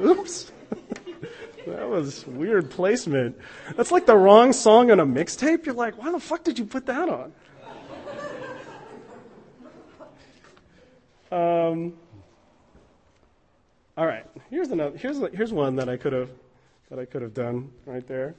Oops. 0.00 0.52
that 1.66 1.88
was 1.88 2.26
weird 2.26 2.70
placement. 2.70 3.36
That's 3.76 3.90
like 3.92 4.06
the 4.06 4.16
wrong 4.16 4.52
song 4.52 4.90
on 4.90 5.00
a 5.00 5.06
mixtape. 5.06 5.66
You're 5.66 5.74
like, 5.74 5.98
why 5.98 6.10
the 6.10 6.20
fuck 6.20 6.44
did 6.44 6.58
you 6.58 6.64
put 6.64 6.86
that 6.86 7.08
on? 7.08 7.32
Um, 11.30 11.92
all 13.98 14.06
right. 14.06 14.24
Here's 14.48 14.70
another. 14.70 14.96
Here's 14.96 15.18
here's 15.34 15.52
one 15.52 15.76
that 15.76 15.90
I 15.90 15.98
could 15.98 16.14
have 16.14 16.30
that 16.88 16.98
I 16.98 17.04
could 17.04 17.20
have 17.20 17.34
done 17.34 17.70
right 17.84 18.06
there. 18.08 18.34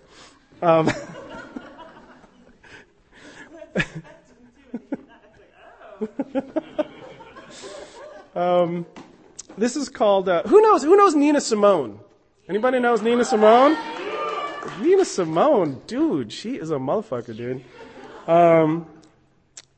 Um, 0.63 0.89
um, 8.35 8.85
this 9.57 9.75
is 9.75 9.89
called. 9.89 10.29
Uh, 10.29 10.43
who 10.43 10.61
knows? 10.61 10.83
Who 10.83 10.95
knows 10.95 11.15
Nina 11.15 11.41
Simone? 11.41 11.99
Anybody 12.47 12.79
knows 12.79 13.01
Nina 13.01 13.25
Simone? 13.25 13.75
Nina 14.81 15.05
Simone, 15.05 15.81
dude, 15.87 16.31
she 16.31 16.55
is 16.55 16.71
a 16.71 16.75
motherfucker, 16.75 17.35
dude. 17.35 17.63
Um, 18.27 18.87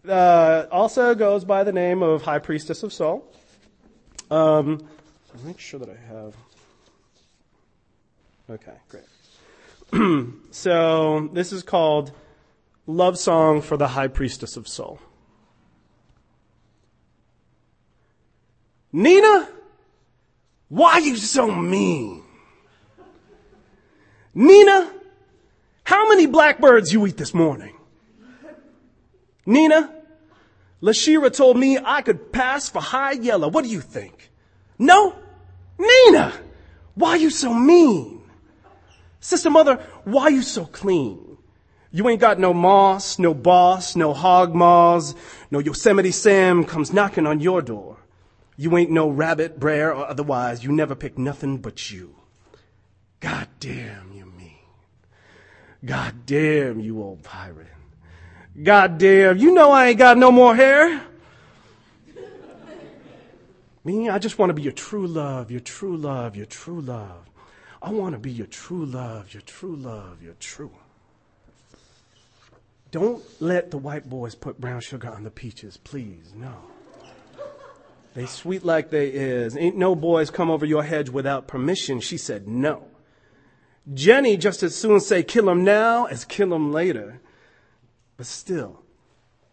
uh, 0.07 0.65
also 0.71 1.15
goes 1.15 1.45
by 1.45 1.63
the 1.63 1.71
name 1.71 2.01
of 2.01 2.21
High 2.21 2.39
Priestess 2.39 2.83
of 2.83 2.93
Soul. 2.93 3.25
Um, 4.29 4.87
make 5.43 5.59
sure 5.59 5.79
that 5.79 5.89
I 5.89 6.13
have. 6.13 6.35
Okay, 8.49 8.73
great. 8.89 10.33
so 10.51 11.29
this 11.33 11.51
is 11.51 11.63
called 11.63 12.11
Love 12.87 13.17
Song 13.17 13.61
for 13.61 13.77
the 13.77 13.89
High 13.89 14.07
Priestess 14.07 14.57
of 14.57 14.67
Soul. 14.67 14.99
Nina, 18.93 19.47
why 20.69 20.93
are 20.93 20.99
you 21.01 21.15
so 21.15 21.49
mean? 21.49 22.23
Nina, 24.33 24.91
how 25.83 26.09
many 26.09 26.25
blackbirds 26.25 26.93
you 26.93 27.05
eat 27.07 27.17
this 27.17 27.33
morning? 27.33 27.75
Nina, 29.45 29.93
Lashira 30.81 31.35
told 31.35 31.57
me 31.57 31.77
I 31.83 32.01
could 32.01 32.31
pass 32.31 32.69
for 32.69 32.81
high 32.81 33.13
yellow. 33.13 33.47
What 33.47 33.63
do 33.63 33.69
you 33.69 33.81
think? 33.81 34.31
No? 34.79 35.15
Nina, 35.77 36.33
why 36.95 37.11
are 37.11 37.17
you 37.17 37.29
so 37.29 37.53
mean? 37.53 38.21
Sister 39.19 39.49
mother, 39.49 39.75
why 40.03 40.23
are 40.23 40.31
you 40.31 40.41
so 40.41 40.65
clean? 40.65 41.37
You 41.91 42.07
ain't 42.09 42.21
got 42.21 42.39
no 42.39 42.53
moss, 42.53 43.19
no 43.19 43.33
boss, 43.33 43.95
no 43.95 44.13
hog 44.13 44.55
maws, 44.55 45.13
no 45.51 45.59
Yosemite 45.59 46.11
Sam 46.11 46.63
comes 46.63 46.93
knocking 46.93 47.27
on 47.27 47.39
your 47.41 47.61
door. 47.61 47.90
You 48.61 48.77
ain't 48.77 48.91
no 48.91 49.09
rabbit, 49.09 49.59
brer, 49.59 49.91
or 49.91 50.05
otherwise. 50.05 50.63
You 50.63 50.71
never 50.71 50.93
pick 50.93 51.17
nothing 51.17 51.57
but 51.57 51.89
you. 51.89 52.17
God 53.19 53.47
damn 53.59 54.13
you 54.13 54.27
mean. 54.27 54.59
God 55.83 56.27
damn 56.27 56.79
you 56.79 57.01
old 57.01 57.23
pirate. 57.23 57.65
God 58.61 58.99
damn, 58.99 59.39
you 59.39 59.51
know 59.51 59.71
I 59.71 59.87
ain't 59.87 59.97
got 59.97 60.19
no 60.19 60.31
more 60.31 60.55
hair. 60.55 61.01
Me, 63.83 64.09
I 64.09 64.19
just 64.19 64.37
want 64.37 64.51
to 64.51 64.53
be 64.53 64.61
your 64.61 64.73
true 64.73 65.07
love, 65.07 65.49
your 65.49 65.59
true 65.59 65.97
love, 65.97 66.35
your 66.35 66.45
true 66.45 66.81
love. 66.81 67.31
I 67.81 67.89
want 67.89 68.13
to 68.13 68.19
be 68.19 68.31
your 68.31 68.45
true 68.45 68.85
love, 68.85 69.33
your 69.33 69.41
true 69.41 69.75
love, 69.75 70.21
your 70.21 70.35
true. 70.35 70.69
Don't 72.91 73.23
let 73.41 73.71
the 73.71 73.79
white 73.79 74.07
boys 74.07 74.35
put 74.35 74.61
brown 74.61 74.81
sugar 74.81 75.09
on 75.09 75.23
the 75.23 75.31
peaches, 75.31 75.77
please. 75.77 76.33
No. 76.35 76.53
They 78.13 78.25
sweet 78.25 78.65
like 78.65 78.89
they 78.89 79.07
is. 79.07 79.55
Ain't 79.55 79.77
no 79.77 79.95
boys 79.95 80.29
come 80.29 80.49
over 80.49 80.65
your 80.65 80.83
hedge 80.83 81.09
without 81.09 81.47
permission. 81.47 81.99
She 82.01 82.17
said 82.17 82.47
no. 82.47 82.87
Jenny 83.93 84.37
just 84.37 84.63
as 84.63 84.75
soon 84.75 84.99
say 84.99 85.23
kill 85.23 85.49
him 85.49 85.63
now 85.63 86.05
as 86.05 86.25
kill 86.25 86.53
him 86.53 86.71
later. 86.71 87.21
But 88.17 88.25
still, 88.25 88.83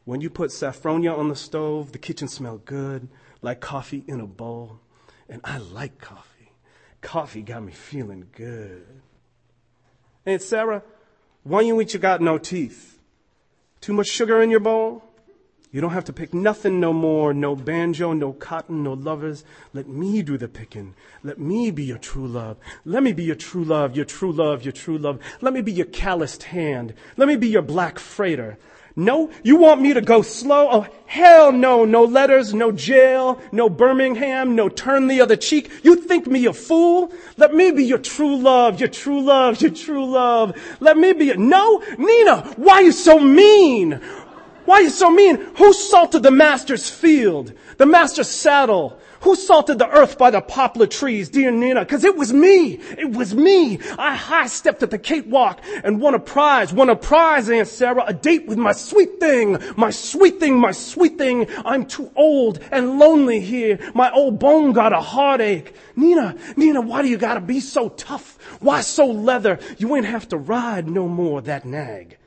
when 0.05 0.21
you 0.21 0.29
put 0.29 0.51
saffronia 0.51 1.17
on 1.17 1.29
the 1.29 1.37
stove, 1.37 1.93
the 1.93 1.99
kitchen 1.99 2.29
smell 2.29 2.59
good, 2.59 3.09
like 3.43 3.61
coffee 3.61 4.05
in 4.07 4.21
a 4.21 4.27
bowl. 4.27 4.81
And 5.29 5.41
I 5.45 5.59
like 5.59 5.99
coffee. 5.99 6.53
Coffee 7.01 7.43
got 7.43 7.63
me 7.63 7.73
feeling 7.73 8.27
good. 8.33 8.87
Hey, 10.25 10.39
Sarah, 10.39 10.83
why 11.45 11.61
you 11.61 11.81
eat 11.81 11.95
you 11.95 12.01
got 12.01 12.21
no 12.21 12.39
teeth? 12.39 12.99
Too 13.81 13.93
much 13.93 14.09
sugar 14.09 14.43
in 14.43 14.51
your 14.51 14.61
bowl? 14.61 15.05
You 15.71 15.83
don't 15.83 15.91
have 15.91 16.07
to 16.07 16.15
pick 16.15 16.33
nothing 16.33 16.81
no 16.81 16.95
more, 16.95 17.35
no 17.35 17.55
banjo, 17.55 18.15
no 18.15 18.33
cotton, 18.33 18.83
no 18.83 18.95
lovers. 18.95 19.45
Let 19.75 19.87
me 19.87 20.23
do 20.23 20.39
the 20.39 20.49
picking. 20.49 20.95
Let 21.23 21.39
me 21.39 21.71
be 21.71 21.85
your 21.85 21.99
true 21.99 22.27
love. 22.27 22.57
Let 22.87 23.03
me 23.03 23.13
be 23.13 23.25
your 23.25 23.37
true 23.37 23.65
love, 23.65 23.95
your 23.95 24.07
true 24.07 24.33
love, 24.33 24.65
your 24.65 24.73
true 24.73 24.97
love. 24.97 25.21
Let 25.43 25.53
me 25.53 25.61
be 25.61 25.73
your 25.73 25.87
calloused 25.87 26.45
hand. 26.45 26.95
Let 27.19 27.29
me 27.29 27.37
be 27.37 27.49
your 27.49 27.61
black 27.61 27.99
freighter. 27.99 28.57
No, 28.97 29.31
you 29.43 29.57
want 29.57 29.83
me 29.83 29.93
to 29.93 30.01
go 30.01 30.23
slow? 30.23 30.69
Oh, 30.73 30.87
hell 31.05 31.53
no. 31.53 31.85
No 31.85 32.05
letters, 32.05 32.55
no 32.55 32.73
jail, 32.73 33.39
no 33.53 33.69
Birmingham, 33.69 34.57
no 34.57 34.71
turn 34.71 35.07
the 35.07 35.21
other 35.21 35.37
cheek. 35.37 35.71
You 35.85 35.97
think 35.97 36.27
me 36.27 36.47
a 36.47 36.55
fool? 36.55 37.13
Let 37.37 37.55
me 37.55 37.73
be 37.73 37.85
your 37.85 37.99
true 37.99 38.37
love, 38.39 38.81
your 38.81 38.89
true 38.89 39.21
love, 39.21 39.61
your 39.61 39.71
true 39.71 40.11
love. 40.11 40.57
Let 40.81 40.97
me 40.97 41.13
be 41.13 41.35
no, 41.35 41.83
Nina, 41.99 42.55
why 42.57 42.75
are 42.75 42.83
you 42.83 42.93
so 42.93 43.21
mean? 43.21 44.01
Why 44.69 44.81
you 44.81 44.91
so 44.91 45.11
mean? 45.11 45.37
Who 45.57 45.73
salted 45.73 46.23
the 46.23 46.31
master's 46.31 46.91
field? 46.91 47.55
The 47.79 47.87
master's 47.87 48.29
saddle? 48.29 49.01
Who 49.23 49.35
salted 49.35 49.79
the 49.79 49.89
earth 49.89 50.19
by 50.19 50.31
the 50.31 50.43
poplar 50.43 50.87
trees, 50.87 51.31
dear 51.31 51.51
Nina? 51.51 51.87
Cause 51.87 52.05
it 52.05 52.19
was 52.19 52.35
me. 52.35 52.73
It 52.99 53.13
was 53.13 53.35
me. 53.35 53.79
I 53.97 54.15
high 54.15 54.47
stepped 54.47 54.83
at 54.83 54.91
the 54.91 54.99
cakewalk 54.99 55.63
and 55.83 56.03
won 56.03 56.15
a 56.15 56.19
prize, 56.19 56.71
won 56.71 56.91
a 56.91 56.97
prize, 56.97 57.49
Aunt 57.49 57.67
Sarah, 57.67 58.05
a 58.07 58.13
date 58.13 58.47
with 58.47 58.59
my 58.59 58.73
sweet 58.73 59.19
thing, 59.19 59.57
my 59.79 59.89
sweet 59.89 60.39
thing, 60.39 60.59
my 60.59 60.73
sweet 60.73 61.17
thing. 61.17 61.47
I'm 61.65 61.87
too 61.87 62.13
old 62.15 62.61
and 62.71 62.99
lonely 62.99 63.41
here. 63.41 63.79
My 63.95 64.11
old 64.11 64.39
bone 64.39 64.73
got 64.73 64.93
a 64.93 65.01
heartache. 65.01 65.75
Nina, 65.97 66.37
Nina, 66.59 66.83
why 66.83 67.01
do 67.01 67.09
you 67.09 67.17
gotta 67.17 67.41
be 67.41 67.61
so 67.61 67.89
tough? 67.89 68.37
Why 68.61 68.83
so 68.83 69.07
leather? 69.07 69.61
You 69.79 69.97
ain't 69.97 70.05
have 70.05 70.29
to 70.29 70.37
ride 70.37 70.91
no 70.91 71.09
more 71.09 71.41
that 71.41 71.65
nag. 71.65 72.19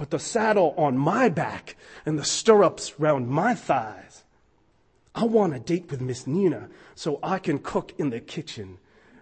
Put 0.00 0.08
the 0.08 0.18
saddle 0.18 0.72
on 0.78 0.96
my 0.96 1.28
back 1.28 1.76
and 2.06 2.18
the 2.18 2.24
stirrups 2.24 2.98
round 2.98 3.28
my 3.28 3.54
thighs. 3.54 4.24
I 5.14 5.24
want 5.24 5.54
a 5.54 5.58
date 5.58 5.90
with 5.90 6.00
Miss 6.00 6.26
Nina 6.26 6.70
so 6.94 7.18
I 7.22 7.38
can 7.38 7.58
cook 7.58 7.92
in 7.98 8.08
the 8.08 8.18
kitchen, 8.18 8.78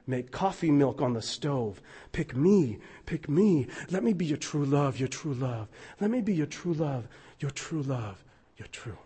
make 0.07 0.31
coffee 0.31 0.71
milk 0.71 1.03
on 1.03 1.15
the 1.15 1.21
stove. 1.21 1.83
Pick 2.13 2.37
me, 2.37 2.79
pick 3.07 3.29
me. 3.29 3.67
Let 3.91 4.05
me 4.05 4.13
be 4.13 4.27
your 4.27 4.37
true 4.37 4.65
love, 4.65 5.01
your 5.01 5.09
true 5.09 5.35
love. 5.35 5.67
Let 6.01 6.13
me 6.13 6.21
be 6.21 6.33
your 6.33 6.47
true 6.47 6.75
love, 6.75 7.09
your 7.41 7.51
true 7.51 7.83
love, 7.83 8.23
your 8.57 8.69
true. 8.69 8.99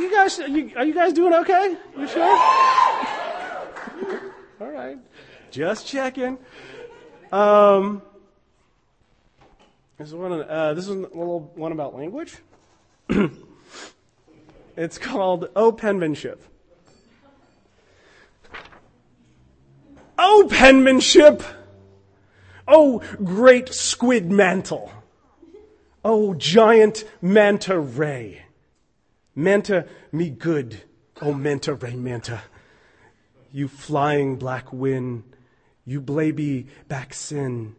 you 0.00 0.10
guys, 0.38 0.48
are 0.48 0.48
you, 0.48 0.72
are 0.76 0.84
you 0.84 0.94
guys 0.94 1.12
doing 1.12 1.34
okay? 1.34 1.76
You 1.96 2.06
sure? 2.06 2.22
All 4.60 4.70
right. 4.70 4.98
Just 5.50 5.86
checking. 5.86 6.38
Um, 7.32 8.02
this 9.98 10.08
is 10.08 10.14
one. 10.14 10.32
Uh, 10.32 10.74
this 10.74 10.84
is 10.84 10.90
a 10.90 10.94
little 10.94 11.50
one 11.54 11.72
about 11.72 11.96
language. 11.96 12.36
it's 14.76 14.98
called 14.98 15.48
"Oh 15.56 15.72
Penmanship." 15.72 16.38
Oh 20.22 20.46
penmanship! 20.50 21.42
Oh 22.68 23.02
great 23.24 23.72
squid 23.72 24.30
mantle! 24.30 24.92
Oh 26.04 26.34
giant 26.34 27.04
manta 27.22 27.80
ray! 27.80 28.42
Manta 29.40 29.86
me 30.12 30.28
good, 30.28 30.82
oh 31.22 31.32
manta 31.32 31.72
ray 31.72 31.94
manta. 31.94 32.42
You 33.50 33.68
flying 33.68 34.36
black 34.36 34.70
wind, 34.70 35.24
you 35.86 36.02
blaby 36.02 36.66
back 36.88 37.14
sin. 37.14 37.74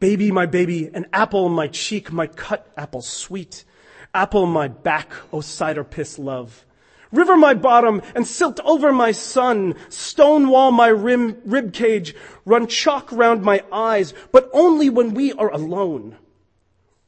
Baby, 0.00 0.30
my 0.30 0.44
baby, 0.44 0.90
an 0.92 1.06
apple 1.14 1.48
my 1.48 1.66
cheek, 1.68 2.12
my 2.12 2.26
cut 2.26 2.70
apple 2.76 3.00
sweet. 3.00 3.64
Apple 4.12 4.44
my 4.44 4.68
back, 4.68 5.10
oh 5.32 5.40
cider 5.40 5.82
piss 5.82 6.18
love. 6.18 6.66
River 7.10 7.38
my 7.38 7.54
bottom 7.54 8.02
and 8.14 8.26
silt 8.26 8.60
over 8.60 8.92
my 8.92 9.12
sun. 9.12 9.74
Stone 9.88 10.48
wall 10.48 10.72
my 10.72 10.88
rim, 10.88 11.40
rib 11.46 11.72
cage. 11.72 12.14
Run 12.44 12.66
chalk 12.66 13.10
round 13.12 13.42
my 13.42 13.64
eyes, 13.72 14.12
but 14.30 14.50
only 14.52 14.90
when 14.90 15.14
we 15.14 15.32
are 15.32 15.50
alone. 15.50 16.18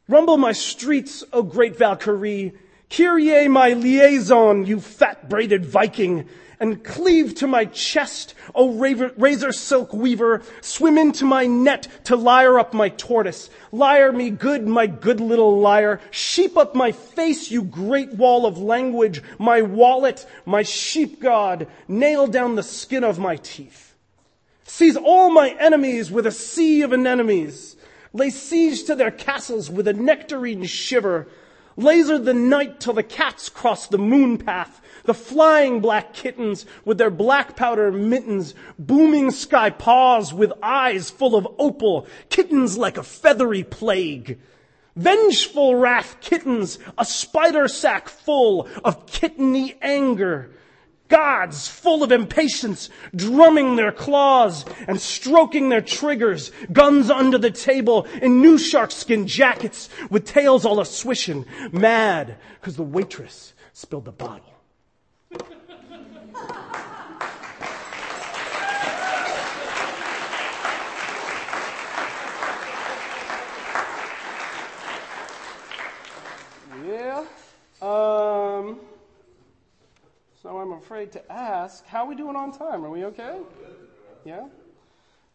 Rumble 0.09 0.39
my 0.39 0.53
streets, 0.53 1.23
O 1.35 1.43
great 1.43 1.77
Valkyrie. 1.77 2.55
Kyrie, 2.95 3.49
my 3.49 3.73
liaison, 3.73 4.67
you 4.67 4.79
fat 4.79 5.27
braided 5.27 5.65
Viking, 5.65 6.29
and 6.61 6.85
cleave 6.85 7.35
to 7.37 7.47
my 7.47 7.65
chest, 7.65 8.35
O 8.55 8.71
razor 9.17 9.51
silk 9.51 9.95
weaver, 9.95 10.43
swim 10.61 10.99
into 10.99 11.25
my 11.25 11.47
net 11.47 11.89
to 12.05 12.17
lyre 12.17 12.59
up 12.59 12.75
my 12.75 12.91
tortoise. 12.91 13.49
Lyre 13.73 14.13
me 14.13 14.29
good, 14.29 14.67
my 14.67 14.87
good 14.87 15.21
little 15.21 15.59
lyre. 15.59 16.01
Sheep 16.11 16.59
up 16.59 16.75
my 16.75 16.93
face, 16.93 17.51
you 17.51 17.63
great 17.63 18.13
wall 18.13 18.45
of 18.45 18.59
language, 18.59 19.23
my 19.39 19.63
wallet, 19.63 20.27
my 20.45 20.63
sheep 20.63 21.19
god. 21.19 21.67
Nail 21.89 22.27
down 22.27 22.57
the 22.57 22.63
skin 22.63 23.05
of 23.05 23.19
my 23.19 23.37
teeth. 23.37 23.95
Seize 24.65 24.99
all 24.99 25.31
my 25.31 25.57
enemies 25.59 26.11
with 26.11 26.27
a 26.27 26.31
sea 26.31 26.83
of 26.83 26.93
anemones. 26.93 27.75
Lay 28.13 28.29
siege 28.29 28.85
to 28.85 28.95
their 28.95 29.11
castles 29.11 29.71
with 29.71 29.89
a 29.89 29.95
nectarine 29.95 30.65
shiver. 30.67 31.27
Laser 31.77 32.19
the 32.19 32.35
night 32.35 32.81
till 32.81 32.93
the 32.93 33.03
cats 33.03 33.49
cross 33.49 33.87
the 33.87 33.99
moon 33.99 34.39
path. 34.39 34.81
The 35.05 35.15
flying 35.15 35.81
black 35.81 36.13
kittens 36.13 36.67
with 36.85 36.99
their 36.99 37.11
black 37.11 37.57
powder 37.57 37.91
mittens, 37.91 38.55
booming 38.79 39.31
sky 39.31 39.71
paws 39.71 40.33
with 40.33 40.53
eyes 40.63 41.11
full 41.11 41.35
of 41.35 41.49
opal, 41.59 42.07
kittens 42.29 42.79
like 42.79 42.99
a 42.99 43.03
feathery 43.03 43.65
plague. 43.65 44.39
Vengeful 44.95 45.75
wrath 45.75 46.19
kittens, 46.21 46.79
a 46.99 47.05
spider 47.05 47.67
sack 47.67 48.09
full 48.09 48.69
of 48.85 49.07
kitteny 49.07 49.77
anger 49.81 50.51
gods 51.13 51.69
full 51.69 52.03
of 52.03 52.11
impatience, 52.11 52.89
drumming 53.15 53.77
their 53.77 53.93
claws 53.93 54.65
and 54.89 54.99
stroking 54.99 55.69
their 55.69 55.83
triggers, 55.83 56.51
guns 56.73 57.11
under 57.11 57.37
the 57.37 57.51
table 57.51 58.07
in 58.23 58.41
new 58.41 58.57
sharkskin 58.57 59.27
jackets 59.27 59.91
with 60.09 60.25
tails 60.25 60.65
all 60.65 60.81
a 60.81 60.87
swishing, 60.87 61.45
mad 61.71 62.37
because 62.59 62.77
the 62.77 62.83
waitress 62.83 63.53
spilled 63.75 64.07
the 64.07 64.13
bottle. 64.13 64.47
yeah. 76.87 77.25
Um, 77.83 78.81
so 80.43 80.59
I'm 80.59 80.73
afraid 80.73 81.13
to 81.13 81.33
ask, 81.33 81.87
how 81.87 82.05
are 82.05 82.09
we 82.09 82.17
doing 82.17 82.35
on 82.35 82.51
time? 82.51 82.85
Are 82.85 82.91
we 82.91 83.05
okay? 83.05 83.39
Yeah? 84.25 84.47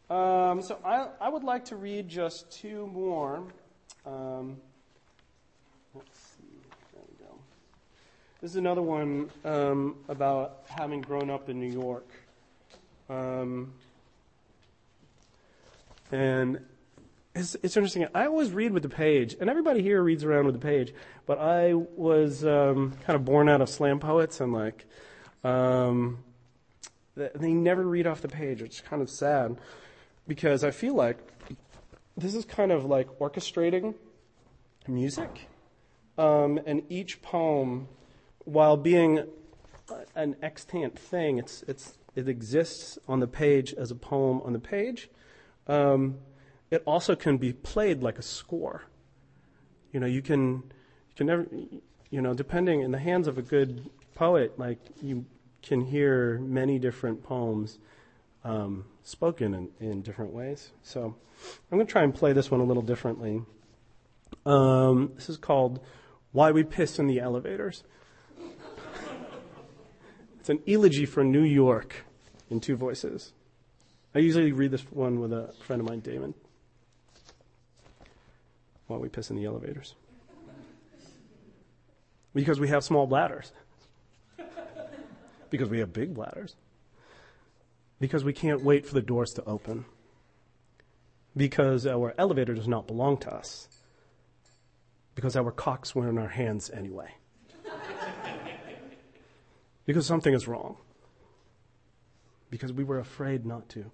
Um, 0.09 0.61
so 0.61 0.77
I, 0.83 1.07
I 1.21 1.29
would 1.29 1.45
like 1.45 1.63
to 1.65 1.77
read 1.77 2.09
just 2.09 2.51
two 2.51 2.87
more. 2.87 3.43
Um, 4.05 4.57
let's 5.95 6.19
see. 6.19 6.59
There 6.93 7.03
we 7.09 7.25
go. 7.25 7.33
This 8.41 8.51
is 8.51 8.57
another 8.57 8.81
one 8.81 9.29
um, 9.45 9.95
about 10.09 10.65
having 10.67 10.99
grown 10.99 11.29
up 11.29 11.47
in 11.47 11.57
New 11.57 11.71
York. 11.71 12.09
Um, 13.09 13.71
and 16.11 16.59
it's, 17.37 17.55
it's 17.61 17.77
interesting. 17.77 18.07
I 18.13 18.25
always 18.25 18.51
read 18.51 18.71
with 18.71 18.83
the 18.83 18.89
page, 18.89 19.35
and 19.39 19.49
everybody 19.49 19.81
here 19.81 20.01
reads 20.01 20.23
around 20.23 20.45
with 20.45 20.55
the 20.55 20.61
page. 20.61 20.93
But 21.25 21.39
I 21.39 21.73
was 21.73 22.45
um, 22.45 22.93
kind 23.05 23.15
of 23.15 23.25
born 23.25 23.47
out 23.49 23.61
of 23.61 23.69
slam 23.69 23.99
poets, 23.99 24.41
and 24.41 24.53
like, 24.53 24.85
um, 25.43 26.23
they 27.15 27.53
never 27.53 27.83
read 27.83 28.07
off 28.07 28.21
the 28.21 28.27
page. 28.27 28.61
It's 28.61 28.81
kind 28.81 29.01
of 29.01 29.09
sad 29.09 29.57
because 30.27 30.63
I 30.63 30.71
feel 30.71 30.93
like 30.95 31.17
this 32.15 32.33
is 32.33 32.45
kind 32.45 32.71
of 32.71 32.85
like 32.85 33.07
orchestrating 33.19 33.95
music, 34.87 35.47
um, 36.17 36.59
and 36.65 36.83
each 36.89 37.21
poem, 37.21 37.87
while 38.45 38.77
being 38.77 39.25
an 40.15 40.35
extant 40.41 40.97
thing, 40.97 41.37
it's 41.37 41.63
it's 41.67 41.97
it 42.15 42.27
exists 42.27 42.97
on 43.07 43.19
the 43.19 43.27
page 43.27 43.73
as 43.73 43.91
a 43.91 43.95
poem 43.95 44.41
on 44.43 44.53
the 44.53 44.59
page. 44.59 45.09
Um, 45.67 46.17
it 46.69 46.83
also 46.85 47.15
can 47.15 47.37
be 47.37 47.53
played 47.53 48.03
like 48.03 48.19
a 48.19 48.21
score. 48.21 48.83
You 49.91 49.99
know, 49.99 50.07
you 50.07 50.21
can, 50.21 50.51
you 50.51 51.15
can 51.15 51.27
never, 51.27 51.47
you 52.09 52.21
know, 52.21 52.33
depending 52.33 52.81
in 52.81 52.91
the 52.91 52.99
hands 52.99 53.27
of 53.27 53.37
a 53.37 53.41
good 53.41 53.89
poet, 54.15 54.59
like 54.59 54.79
you 55.01 55.25
can 55.61 55.81
hear 55.81 56.39
many 56.39 56.79
different 56.79 57.23
poems 57.23 57.79
um, 58.43 58.85
spoken 59.03 59.53
in, 59.53 59.69
in 59.79 60.01
different 60.01 60.33
ways. 60.33 60.71
So 60.83 61.15
I'm 61.71 61.77
going 61.77 61.87
to 61.87 61.91
try 61.91 62.03
and 62.03 62.13
play 62.13 62.33
this 62.33 62.51
one 62.51 62.59
a 62.59 62.65
little 62.65 62.83
differently. 62.83 63.43
Um, 64.45 65.13
this 65.15 65.29
is 65.29 65.37
called 65.37 65.79
Why 66.31 66.51
We 66.51 66.63
Piss 66.63 66.99
in 66.99 67.07
the 67.07 67.19
Elevators. 67.19 67.83
it's 70.39 70.49
an 70.49 70.59
elegy 70.67 71.05
for 71.05 71.23
New 71.23 71.43
York 71.43 72.05
in 72.49 72.59
two 72.59 72.75
voices. 72.75 73.33
I 74.13 74.19
usually 74.19 74.51
read 74.51 74.71
this 74.71 74.83
one 74.91 75.19
with 75.19 75.31
a 75.31 75.53
friend 75.65 75.81
of 75.81 75.87
mine, 75.87 76.01
Damon 76.01 76.33
while 78.87 78.99
we 78.99 79.09
piss 79.09 79.29
in 79.29 79.35
the 79.35 79.45
elevators. 79.45 79.95
Because 82.33 82.59
we 82.59 82.67
have 82.69 82.83
small 82.83 83.07
bladders. 83.07 83.51
because 85.49 85.69
we 85.69 85.79
have 85.79 85.93
big 85.93 86.13
bladders. 86.13 86.55
Because 87.99 88.23
we 88.23 88.33
can't 88.33 88.63
wait 88.63 88.85
for 88.85 88.93
the 88.93 89.01
doors 89.01 89.31
to 89.33 89.43
open. 89.45 89.85
Because 91.35 91.85
our 91.85 92.13
elevator 92.17 92.53
does 92.53 92.67
not 92.67 92.87
belong 92.87 93.17
to 93.17 93.33
us. 93.33 93.67
Because 95.15 95.35
our 95.35 95.51
cocks 95.51 95.95
were 95.95 96.07
in 96.07 96.17
our 96.17 96.27
hands 96.27 96.69
anyway. 96.69 97.11
because 99.85 100.05
something 100.05 100.33
is 100.33 100.47
wrong. 100.47 100.77
Because 102.49 102.71
we 102.71 102.83
were 102.83 102.99
afraid 102.99 103.45
not 103.45 103.67
to. 103.69 103.91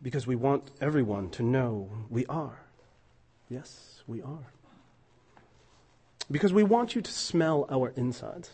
Because 0.00 0.26
we 0.26 0.36
want 0.36 0.70
everyone 0.80 1.30
to 1.30 1.42
know 1.42 1.90
we 2.08 2.26
are. 2.26 2.62
Yes, 3.52 4.02
we 4.06 4.22
are. 4.22 4.50
Because 6.30 6.54
we 6.54 6.62
want 6.62 6.94
you 6.94 7.02
to 7.02 7.12
smell 7.12 7.66
our 7.70 7.92
insides. 7.96 8.52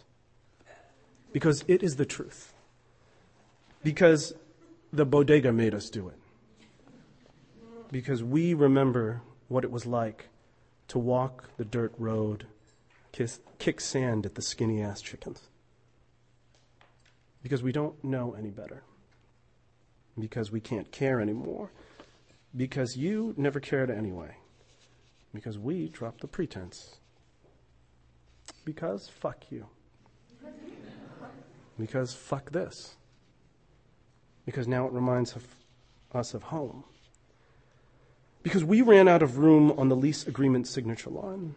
Because 1.33 1.63
it 1.69 1.85
is 1.85 1.95
the 1.95 2.05
truth. 2.05 2.53
Because 3.85 4.33
the 4.93 5.07
bodega 5.07 5.53
made 5.53 5.73
us 5.73 5.89
do 5.89 6.09
it. 6.09 6.19
Because 7.93 8.25
we 8.25 8.55
remember 8.55 9.23
what 9.47 9.63
it 9.63 9.71
was 9.71 9.87
like 9.87 10.31
to 10.89 10.99
walk 10.99 11.45
the 11.59 11.65
dirt 11.65 11.93
road, 11.97 12.47
kiss, 13.13 13.39
kick 13.61 13.81
sand 13.81 14.27
at 14.27 14.35
the 14.35 14.43
skinny 14.43 14.83
ass 14.83 15.01
chickens. 15.01 15.43
Because 17.41 17.63
we 17.63 17.71
don't 17.71 18.03
know 18.03 18.35
any 18.37 18.51
better. 18.51 18.83
Because 20.19 20.51
we 20.51 20.59
can't 20.59 20.91
care 20.91 21.21
anymore. 21.21 21.71
Because 22.57 22.97
you 22.97 23.33
never 23.37 23.61
cared 23.61 23.93
anyway. 23.93 24.35
Because 25.39 25.57
we 25.57 25.89
dropped 25.89 26.21
the 26.21 26.27
pretense. 26.27 26.97
Because 28.65 29.09
fuck 29.09 29.53
you. 29.53 29.69
Because 31.79 32.13
fuck 32.13 32.51
this. 32.51 32.97
Because 34.45 34.67
now 34.67 34.85
it 34.89 34.93
reminds 34.93 35.37
of 35.37 35.47
us 36.13 36.35
of 36.35 36.43
home. 36.43 36.83
Because 38.43 38.65
we 38.65 38.83
ran 38.83 39.07
out 39.07 39.23
of 39.23 39.39
room 39.39 39.71
on 39.79 39.89
the 39.89 39.95
lease 39.95 40.27
agreement 40.27 40.67
signature 40.67 41.11
line. 41.11 41.55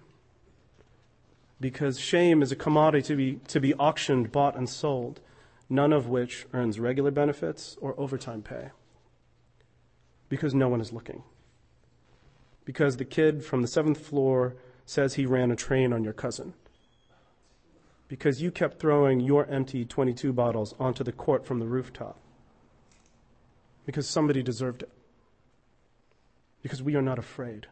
Because 1.60 2.00
shame 2.00 2.44
is 2.44 2.52
a 2.52 2.56
commodity 2.56 3.08
to 3.08 3.15
be, 3.15 3.39
to 3.48 3.60
be 3.60 3.74
auctioned, 3.74 4.32
bought, 4.32 4.56
and 4.56 4.70
sold, 4.70 5.22
none 5.70 5.91
of 5.91 6.08
which 6.08 6.46
earns 6.54 6.80
regular 6.80 7.10
benefits 7.10 7.78
or 7.82 8.00
overtime 8.00 8.44
pay. 8.44 8.70
Because 10.30 10.54
no 10.54 10.70
one 10.70 10.82
is 10.82 10.94
looking 10.94 11.24
because 12.65 12.97
the 12.97 13.06
kid 13.06 13.43
from 13.43 13.62
the 13.62 13.67
seventh 13.67 14.00
floor 14.00 14.56
says 14.86 15.13
he 15.13 15.26
ran 15.26 15.52
a 15.52 15.56
train 15.56 15.93
on 15.93 16.04
your 16.04 16.13
cousin. 16.13 16.54
Because 18.08 18.41
you 18.41 18.52
kept 18.52 18.80
throwing 18.80 19.21
your 19.21 19.45
empty 19.45 19.86
22 19.86 20.34
bottles 20.34 20.76
onto 20.80 21.04
the 21.04 21.13
court 21.13 21.45
from 21.45 21.60
the 21.60 21.65
rooftop. 21.65 22.19
Because 23.86 24.08
somebody 24.08 24.43
deserved 24.43 24.84
it. 24.84 24.91
Because 26.62 26.84
we 26.84 26.95
are 26.95 27.02
not 27.02 27.17
afraid. 27.17 27.67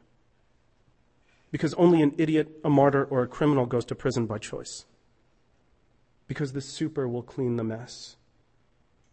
Because 1.52 1.74
only 1.74 2.02
an 2.02 2.14
idiot, 2.18 2.60
a 2.64 2.70
martyr, 2.70 3.04
or 3.04 3.22
a 3.22 3.28
criminal 3.28 3.66
goes 3.66 3.86
to 3.86 3.96
prison 3.96 4.26
by 4.26 4.38
choice. 4.38 4.86
Because 6.28 6.54
the 6.54 6.62
super 6.62 7.08
will 7.08 7.24
clean 7.24 7.58
the 7.58 7.64
mess. 7.64 8.16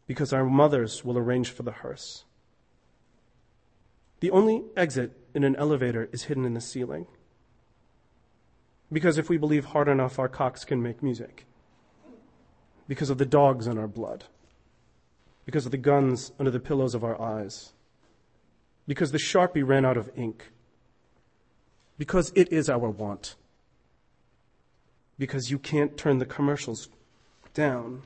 Because 0.06 0.32
our 0.32 0.44
mothers 0.44 1.04
will 1.04 1.18
arrange 1.18 1.50
for 1.50 1.64
the 1.64 1.72
hearse 1.72 2.25
the 4.20 4.30
only 4.30 4.64
exit 4.76 5.12
in 5.34 5.44
an 5.44 5.56
elevator 5.56 6.08
is 6.12 6.24
hidden 6.24 6.44
in 6.44 6.54
the 6.54 6.60
ceiling. 6.60 7.06
Because 8.90 9.18
if 9.18 9.28
we 9.28 9.36
believe 9.36 9.66
hard 9.66 9.88
enough, 9.88 10.18
our 10.18 10.28
cocks 10.28 10.64
can 10.64 10.82
make 10.82 11.02
music. 11.02 11.44
Because 12.88 13.10
of 13.10 13.18
the 13.18 13.26
dogs 13.26 13.66
in 13.66 13.78
our 13.78 13.88
blood. 13.88 14.24
Because 15.44 15.66
of 15.66 15.72
the 15.72 15.78
guns 15.78 16.32
under 16.38 16.50
the 16.50 16.60
pillows 16.60 16.94
of 16.94 17.04
our 17.04 17.20
eyes. 17.20 17.72
Because 18.86 19.12
the 19.12 19.18
Sharpie 19.18 19.66
ran 19.66 19.84
out 19.84 19.96
of 19.96 20.10
ink. 20.16 20.52
Because 21.98 22.32
it 22.34 22.52
is 22.52 22.70
our 22.70 22.88
want. 22.88 23.34
Because 25.18 25.50
you 25.50 25.58
can't 25.58 25.96
turn 25.96 26.18
the 26.18 26.26
commercials 26.26 26.88
down 27.54 28.02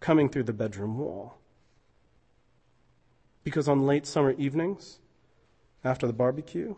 coming 0.00 0.28
through 0.28 0.44
the 0.44 0.52
bedroom 0.52 0.98
wall. 0.98 1.38
Because 3.44 3.68
on 3.68 3.86
late 3.86 4.06
summer 4.06 4.32
evenings, 4.32 4.98
after 5.86 6.06
the 6.06 6.12
barbecue, 6.12 6.74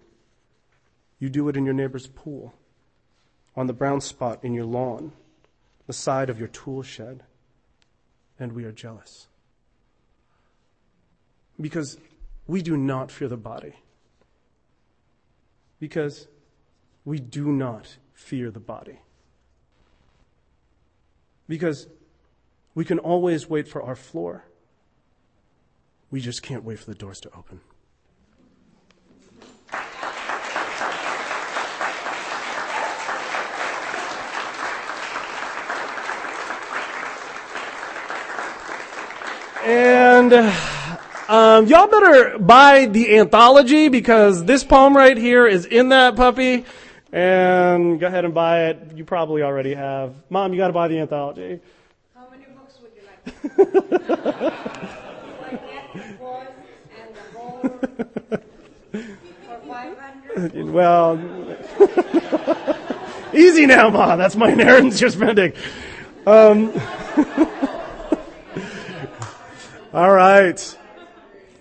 you 1.19 1.31
do 1.31 1.49
it 1.49 1.57
in 1.57 1.65
your 1.65 1.75
neighbor's 1.75 2.07
pool, 2.07 2.53
on 3.57 3.67
the 3.67 3.73
brown 3.73 4.03
spot 4.03 4.39
in 4.45 4.53
your 4.53 4.67
lawn, 4.67 5.13
the 5.87 5.93
side 5.95 6.29
of 6.29 6.39
your 6.39 6.49
tool 6.49 6.83
shed, 6.83 7.23
and 8.39 8.53
we 8.53 8.65
are 8.65 8.71
jealous. 8.71 9.27
Because 11.59 11.97
we 12.47 12.61
do 12.61 12.77
not 12.77 13.11
fear 13.11 13.29
the 13.29 13.37
body. 13.37 13.73
Because 15.81 16.29
we 17.05 17.19
do 17.19 17.51
not 17.51 17.97
fear 18.13 18.51
the 18.51 18.61
body. 18.61 19.01
Because 21.49 21.89
we 22.75 22.85
can 22.85 22.99
always 22.99 23.49
wait 23.49 23.67
for 23.67 23.83
our 23.83 23.97
floor. 23.97 24.45
We 26.11 26.21
just 26.21 26.43
can't 26.43 26.63
wait 26.63 26.79
for 26.79 26.87
the 26.87 26.95
doors 26.95 27.21
to 27.21 27.31
open. 27.35 27.61
And 39.65 40.33
um, 41.29 41.67
y'all 41.67 41.89
better 41.89 42.39
buy 42.39 42.87
the 42.87 43.19
anthology 43.19 43.89
because 43.89 44.45
this 44.45 44.65
poem 44.65 44.97
right 44.97 45.17
here 45.17 45.47
is 45.47 45.65
in 45.67 45.91
that 45.91 46.17
puppy. 46.17 46.65
And 47.13 47.99
go 47.99 48.07
ahead 48.07 48.25
and 48.25 48.35
buy 48.35 48.67
it. 48.67 48.93
You 48.95 49.05
probably 49.05 49.43
already 49.43 49.75
have. 49.75 50.15
Mom, 50.31 50.53
you 50.53 50.59
got 50.59 50.69
to 50.69 50.73
buy 50.73 50.89
the 50.89 50.99
anthology. 50.99 51.61
How 52.15 52.29
many 52.31 52.45
books 52.45 52.79
would 52.83 52.93
you 52.95 53.03
like? 54.43 54.55
well, 60.55 61.19
easy 63.35 63.67
now, 63.67 63.91
Ma. 63.91 64.17
That's 64.17 64.37
my 64.37 64.51
inheritance 64.51 65.01
you're 65.01 65.11
spending. 65.11 65.53
Um, 66.27 66.73
all 69.99 70.13
right. 70.13 70.79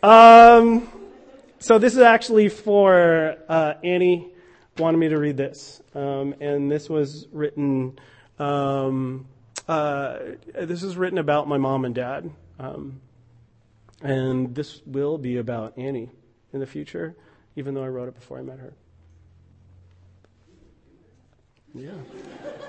Um, 0.03 0.87
so 1.57 1.79
this 1.79 1.93
is 1.93 2.01
actually 2.01 2.49
for 2.49 3.35
uh, 3.49 3.73
Annie. 3.83 4.31
Wanted 4.77 4.97
me 4.97 5.09
to 5.09 5.17
read 5.17 5.37
this, 5.37 5.81
um, 5.95 6.35
and 6.39 6.69
this 6.69 6.87
was 6.87 7.27
written. 7.31 7.97
Um, 8.37 9.25
uh, 9.67 10.19
this 10.53 10.83
is 10.83 10.95
written 10.95 11.17
about 11.17 11.47
my 11.47 11.57
mom 11.57 11.83
and 11.83 11.95
dad, 11.95 12.29
um, 12.59 13.01
and 14.03 14.53
this 14.53 14.83
will 14.85 15.17
be 15.17 15.37
about 15.37 15.75
Annie 15.75 16.11
in 16.53 16.59
the 16.59 16.67
future. 16.67 17.15
even 17.55 17.73
though 17.73 17.83
I 17.83 17.87
wrote 17.87 18.07
it 18.07 18.13
before 18.13 18.37
I 18.37 18.43
met 18.43 18.59
her. 18.59 18.75
Yeah, 21.77 21.91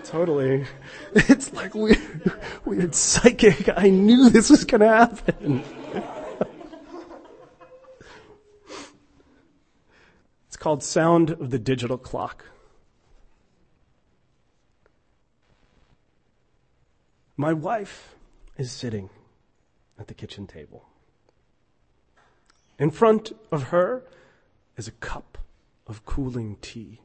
totally. 0.04 0.66
It's 1.14 1.52
like 1.54 1.74
weird, 1.74 2.32
weird 2.66 2.94
psychic. 2.94 3.70
I 3.74 3.88
knew 3.88 4.28
this 4.28 4.50
was 4.50 4.64
going 4.64 4.82
to 4.82 4.88
happen. 4.88 5.64
it's 10.46 10.58
called 10.58 10.82
Sound 10.82 11.30
of 11.30 11.48
the 11.48 11.58
Digital 11.58 11.96
Clock. 11.96 12.44
My 17.38 17.54
wife 17.54 18.14
is 18.58 18.70
sitting 18.70 19.08
at 19.98 20.08
the 20.08 20.14
kitchen 20.14 20.46
table. 20.46 20.84
In 22.78 22.90
front 22.90 23.32
of 23.50 23.64
her 23.64 24.04
is 24.76 24.86
a 24.86 24.92
cup 24.92 25.38
of 25.86 26.04
cooling 26.04 26.58
tea. 26.60 27.00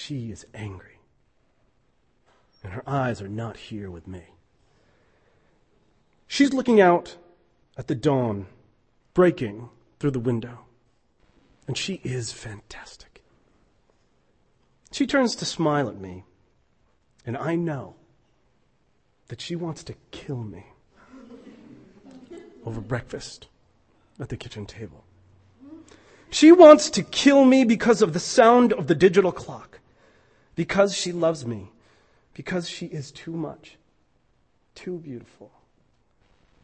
She 0.00 0.30
is 0.30 0.46
angry, 0.54 1.00
and 2.62 2.72
her 2.72 2.88
eyes 2.88 3.20
are 3.20 3.28
not 3.28 3.56
here 3.56 3.90
with 3.90 4.06
me. 4.06 4.22
She's 6.28 6.52
looking 6.52 6.80
out 6.80 7.16
at 7.76 7.88
the 7.88 7.96
dawn 7.96 8.46
breaking 9.12 9.70
through 9.98 10.12
the 10.12 10.20
window, 10.20 10.60
and 11.66 11.76
she 11.76 12.00
is 12.04 12.32
fantastic. 12.32 13.24
She 14.92 15.04
turns 15.04 15.34
to 15.34 15.44
smile 15.44 15.88
at 15.88 16.00
me, 16.00 16.22
and 17.26 17.36
I 17.36 17.56
know 17.56 17.96
that 19.26 19.40
she 19.40 19.56
wants 19.56 19.82
to 19.82 19.94
kill 20.12 20.44
me 20.44 20.64
over 22.64 22.80
breakfast 22.80 23.48
at 24.20 24.28
the 24.28 24.36
kitchen 24.36 24.64
table. 24.64 25.04
She 26.30 26.52
wants 26.52 26.88
to 26.90 27.02
kill 27.02 27.44
me 27.44 27.64
because 27.64 28.00
of 28.00 28.12
the 28.12 28.20
sound 28.20 28.72
of 28.72 28.86
the 28.86 28.94
digital 28.94 29.32
clock, 29.32 29.67
because 30.58 30.92
she 30.92 31.12
loves 31.12 31.46
me, 31.46 31.70
because 32.34 32.68
she 32.68 32.86
is 32.86 33.12
too 33.12 33.30
much, 33.30 33.76
too 34.74 34.98
beautiful, 34.98 35.52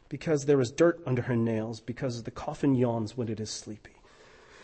because 0.09 0.47
there 0.47 0.61
is 0.61 0.73
dirt 0.73 1.01
under 1.07 1.23
her 1.23 1.37
nails, 1.37 1.79
because 1.79 2.25
the 2.25 2.33
coffin 2.33 2.75
yawns 2.75 3.17
when 3.17 3.29
it 3.29 3.39
is 3.39 3.51
sleepy. 3.51 3.95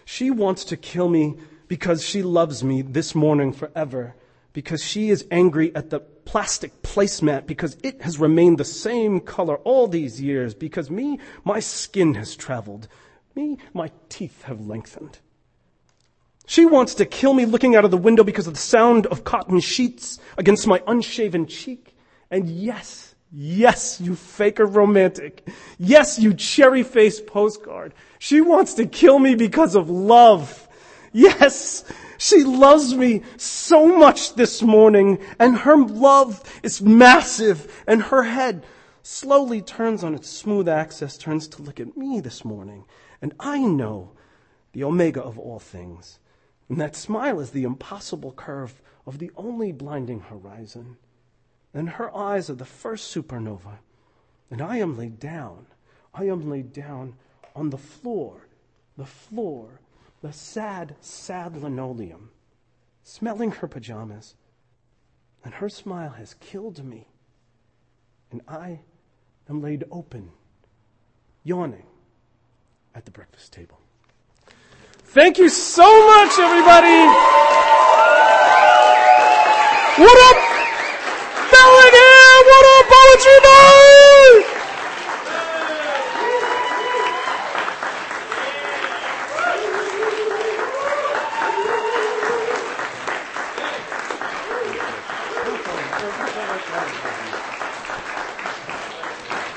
She 0.04 0.32
wants 0.32 0.64
to 0.64 0.76
kill 0.76 1.08
me 1.08 1.36
because 1.68 2.04
she 2.04 2.24
loves 2.24 2.64
me 2.64 2.82
this 2.82 3.14
morning 3.14 3.52
forever, 3.52 4.16
because 4.52 4.82
she 4.82 5.10
is 5.10 5.24
angry 5.30 5.72
at 5.76 5.90
the 5.90 6.00
plastic 6.00 6.82
placemat 6.82 7.46
because 7.46 7.76
it 7.84 8.02
has 8.02 8.18
remained 8.18 8.58
the 8.58 8.64
same 8.64 9.20
color 9.20 9.58
all 9.58 9.86
these 9.86 10.20
years, 10.20 10.54
because 10.54 10.90
me, 10.90 11.20
my 11.44 11.60
skin 11.60 12.14
has 12.14 12.34
traveled, 12.34 12.88
me, 13.36 13.58
my 13.72 13.92
teeth 14.08 14.42
have 14.42 14.66
lengthened. 14.66 15.20
She 16.50 16.66
wants 16.66 16.96
to 16.96 17.06
kill 17.06 17.32
me 17.32 17.44
looking 17.44 17.76
out 17.76 17.84
of 17.84 17.92
the 17.92 17.96
window 17.96 18.24
because 18.24 18.48
of 18.48 18.54
the 18.54 18.58
sound 18.58 19.06
of 19.06 19.22
cotton 19.22 19.60
sheets 19.60 20.18
against 20.36 20.66
my 20.66 20.82
unshaven 20.84 21.46
cheek. 21.46 21.96
And 22.28 22.50
yes, 22.50 23.14
yes, 23.30 24.00
you 24.00 24.16
faker 24.16 24.66
romantic. 24.66 25.46
Yes, 25.78 26.18
you 26.18 26.34
cherry 26.34 26.82
faced 26.82 27.28
postcard. 27.28 27.94
She 28.18 28.40
wants 28.40 28.74
to 28.74 28.86
kill 28.86 29.20
me 29.20 29.36
because 29.36 29.76
of 29.76 29.88
love. 29.88 30.66
Yes, 31.12 31.84
she 32.18 32.42
loves 32.42 32.96
me 32.96 33.22
so 33.36 33.86
much 33.96 34.34
this 34.34 34.60
morning 34.60 35.20
and 35.38 35.58
her 35.58 35.76
love 35.76 36.42
is 36.64 36.82
massive 36.82 37.84
and 37.86 38.02
her 38.02 38.24
head 38.24 38.66
slowly 39.04 39.62
turns 39.62 40.02
on 40.02 40.16
its 40.16 40.28
smooth 40.28 40.68
axis, 40.68 41.16
turns 41.16 41.46
to 41.46 41.62
look 41.62 41.78
at 41.78 41.96
me 41.96 42.18
this 42.18 42.44
morning. 42.44 42.86
And 43.22 43.34
I 43.38 43.60
know 43.60 44.10
the 44.72 44.82
omega 44.82 45.22
of 45.22 45.38
all 45.38 45.60
things. 45.60 46.18
And 46.70 46.80
that 46.80 46.94
smile 46.94 47.40
is 47.40 47.50
the 47.50 47.64
impossible 47.64 48.30
curve 48.30 48.80
of 49.04 49.18
the 49.18 49.32
only 49.36 49.72
blinding 49.72 50.20
horizon. 50.20 50.98
And 51.74 51.90
her 51.90 52.16
eyes 52.16 52.48
are 52.48 52.54
the 52.54 52.64
first 52.64 53.12
supernova. 53.12 53.78
And 54.52 54.62
I 54.62 54.76
am 54.76 54.96
laid 54.96 55.18
down. 55.18 55.66
I 56.14 56.26
am 56.26 56.48
laid 56.48 56.72
down 56.72 57.14
on 57.56 57.70
the 57.70 57.76
floor, 57.76 58.46
the 58.96 59.04
floor, 59.04 59.80
the 60.22 60.32
sad, 60.32 60.94
sad 61.00 61.56
linoleum, 61.56 62.30
smelling 63.02 63.50
her 63.50 63.66
pajamas. 63.66 64.36
And 65.42 65.54
her 65.54 65.68
smile 65.68 66.10
has 66.10 66.34
killed 66.34 66.84
me. 66.84 67.08
And 68.30 68.42
I 68.46 68.82
am 69.48 69.60
laid 69.60 69.82
open, 69.90 70.30
yawning 71.42 71.86
at 72.94 73.06
the 73.06 73.10
breakfast 73.10 73.52
table. 73.52 73.79
Thank 75.12 75.38
you 75.38 75.48
so 75.48 75.82
much, 75.82 76.38
everybody! 76.38 77.02
What 79.98 80.18
up, 80.30 80.38
Bellingham? 81.50 82.46
What 82.46 82.66
up, 82.70 82.86
Poetry? 82.94 83.40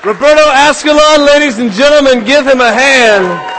Roberto 0.04 0.50
Ascalon, 0.50 1.24
ladies 1.24 1.60
and 1.60 1.70
gentlemen, 1.70 2.24
give 2.24 2.44
him 2.44 2.60
a 2.60 2.72
hand. 2.72 3.53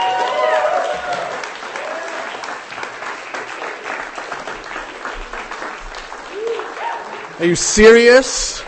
Are 7.46 7.48
you 7.48 7.54
serious? 7.54 8.60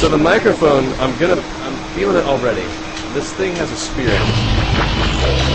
So 0.00 0.08
the 0.08 0.16
microphone, 0.16 0.86
I'm 0.94 1.18
gonna, 1.18 1.42
I'm 1.60 1.76
feeling 1.92 2.16
it 2.16 2.24
already. 2.24 2.62
This 3.12 3.30
thing 3.34 3.54
has 3.56 3.70
a 3.70 3.76
spirit. 3.76 4.61
Thank 4.74 5.46
you. 5.48 5.51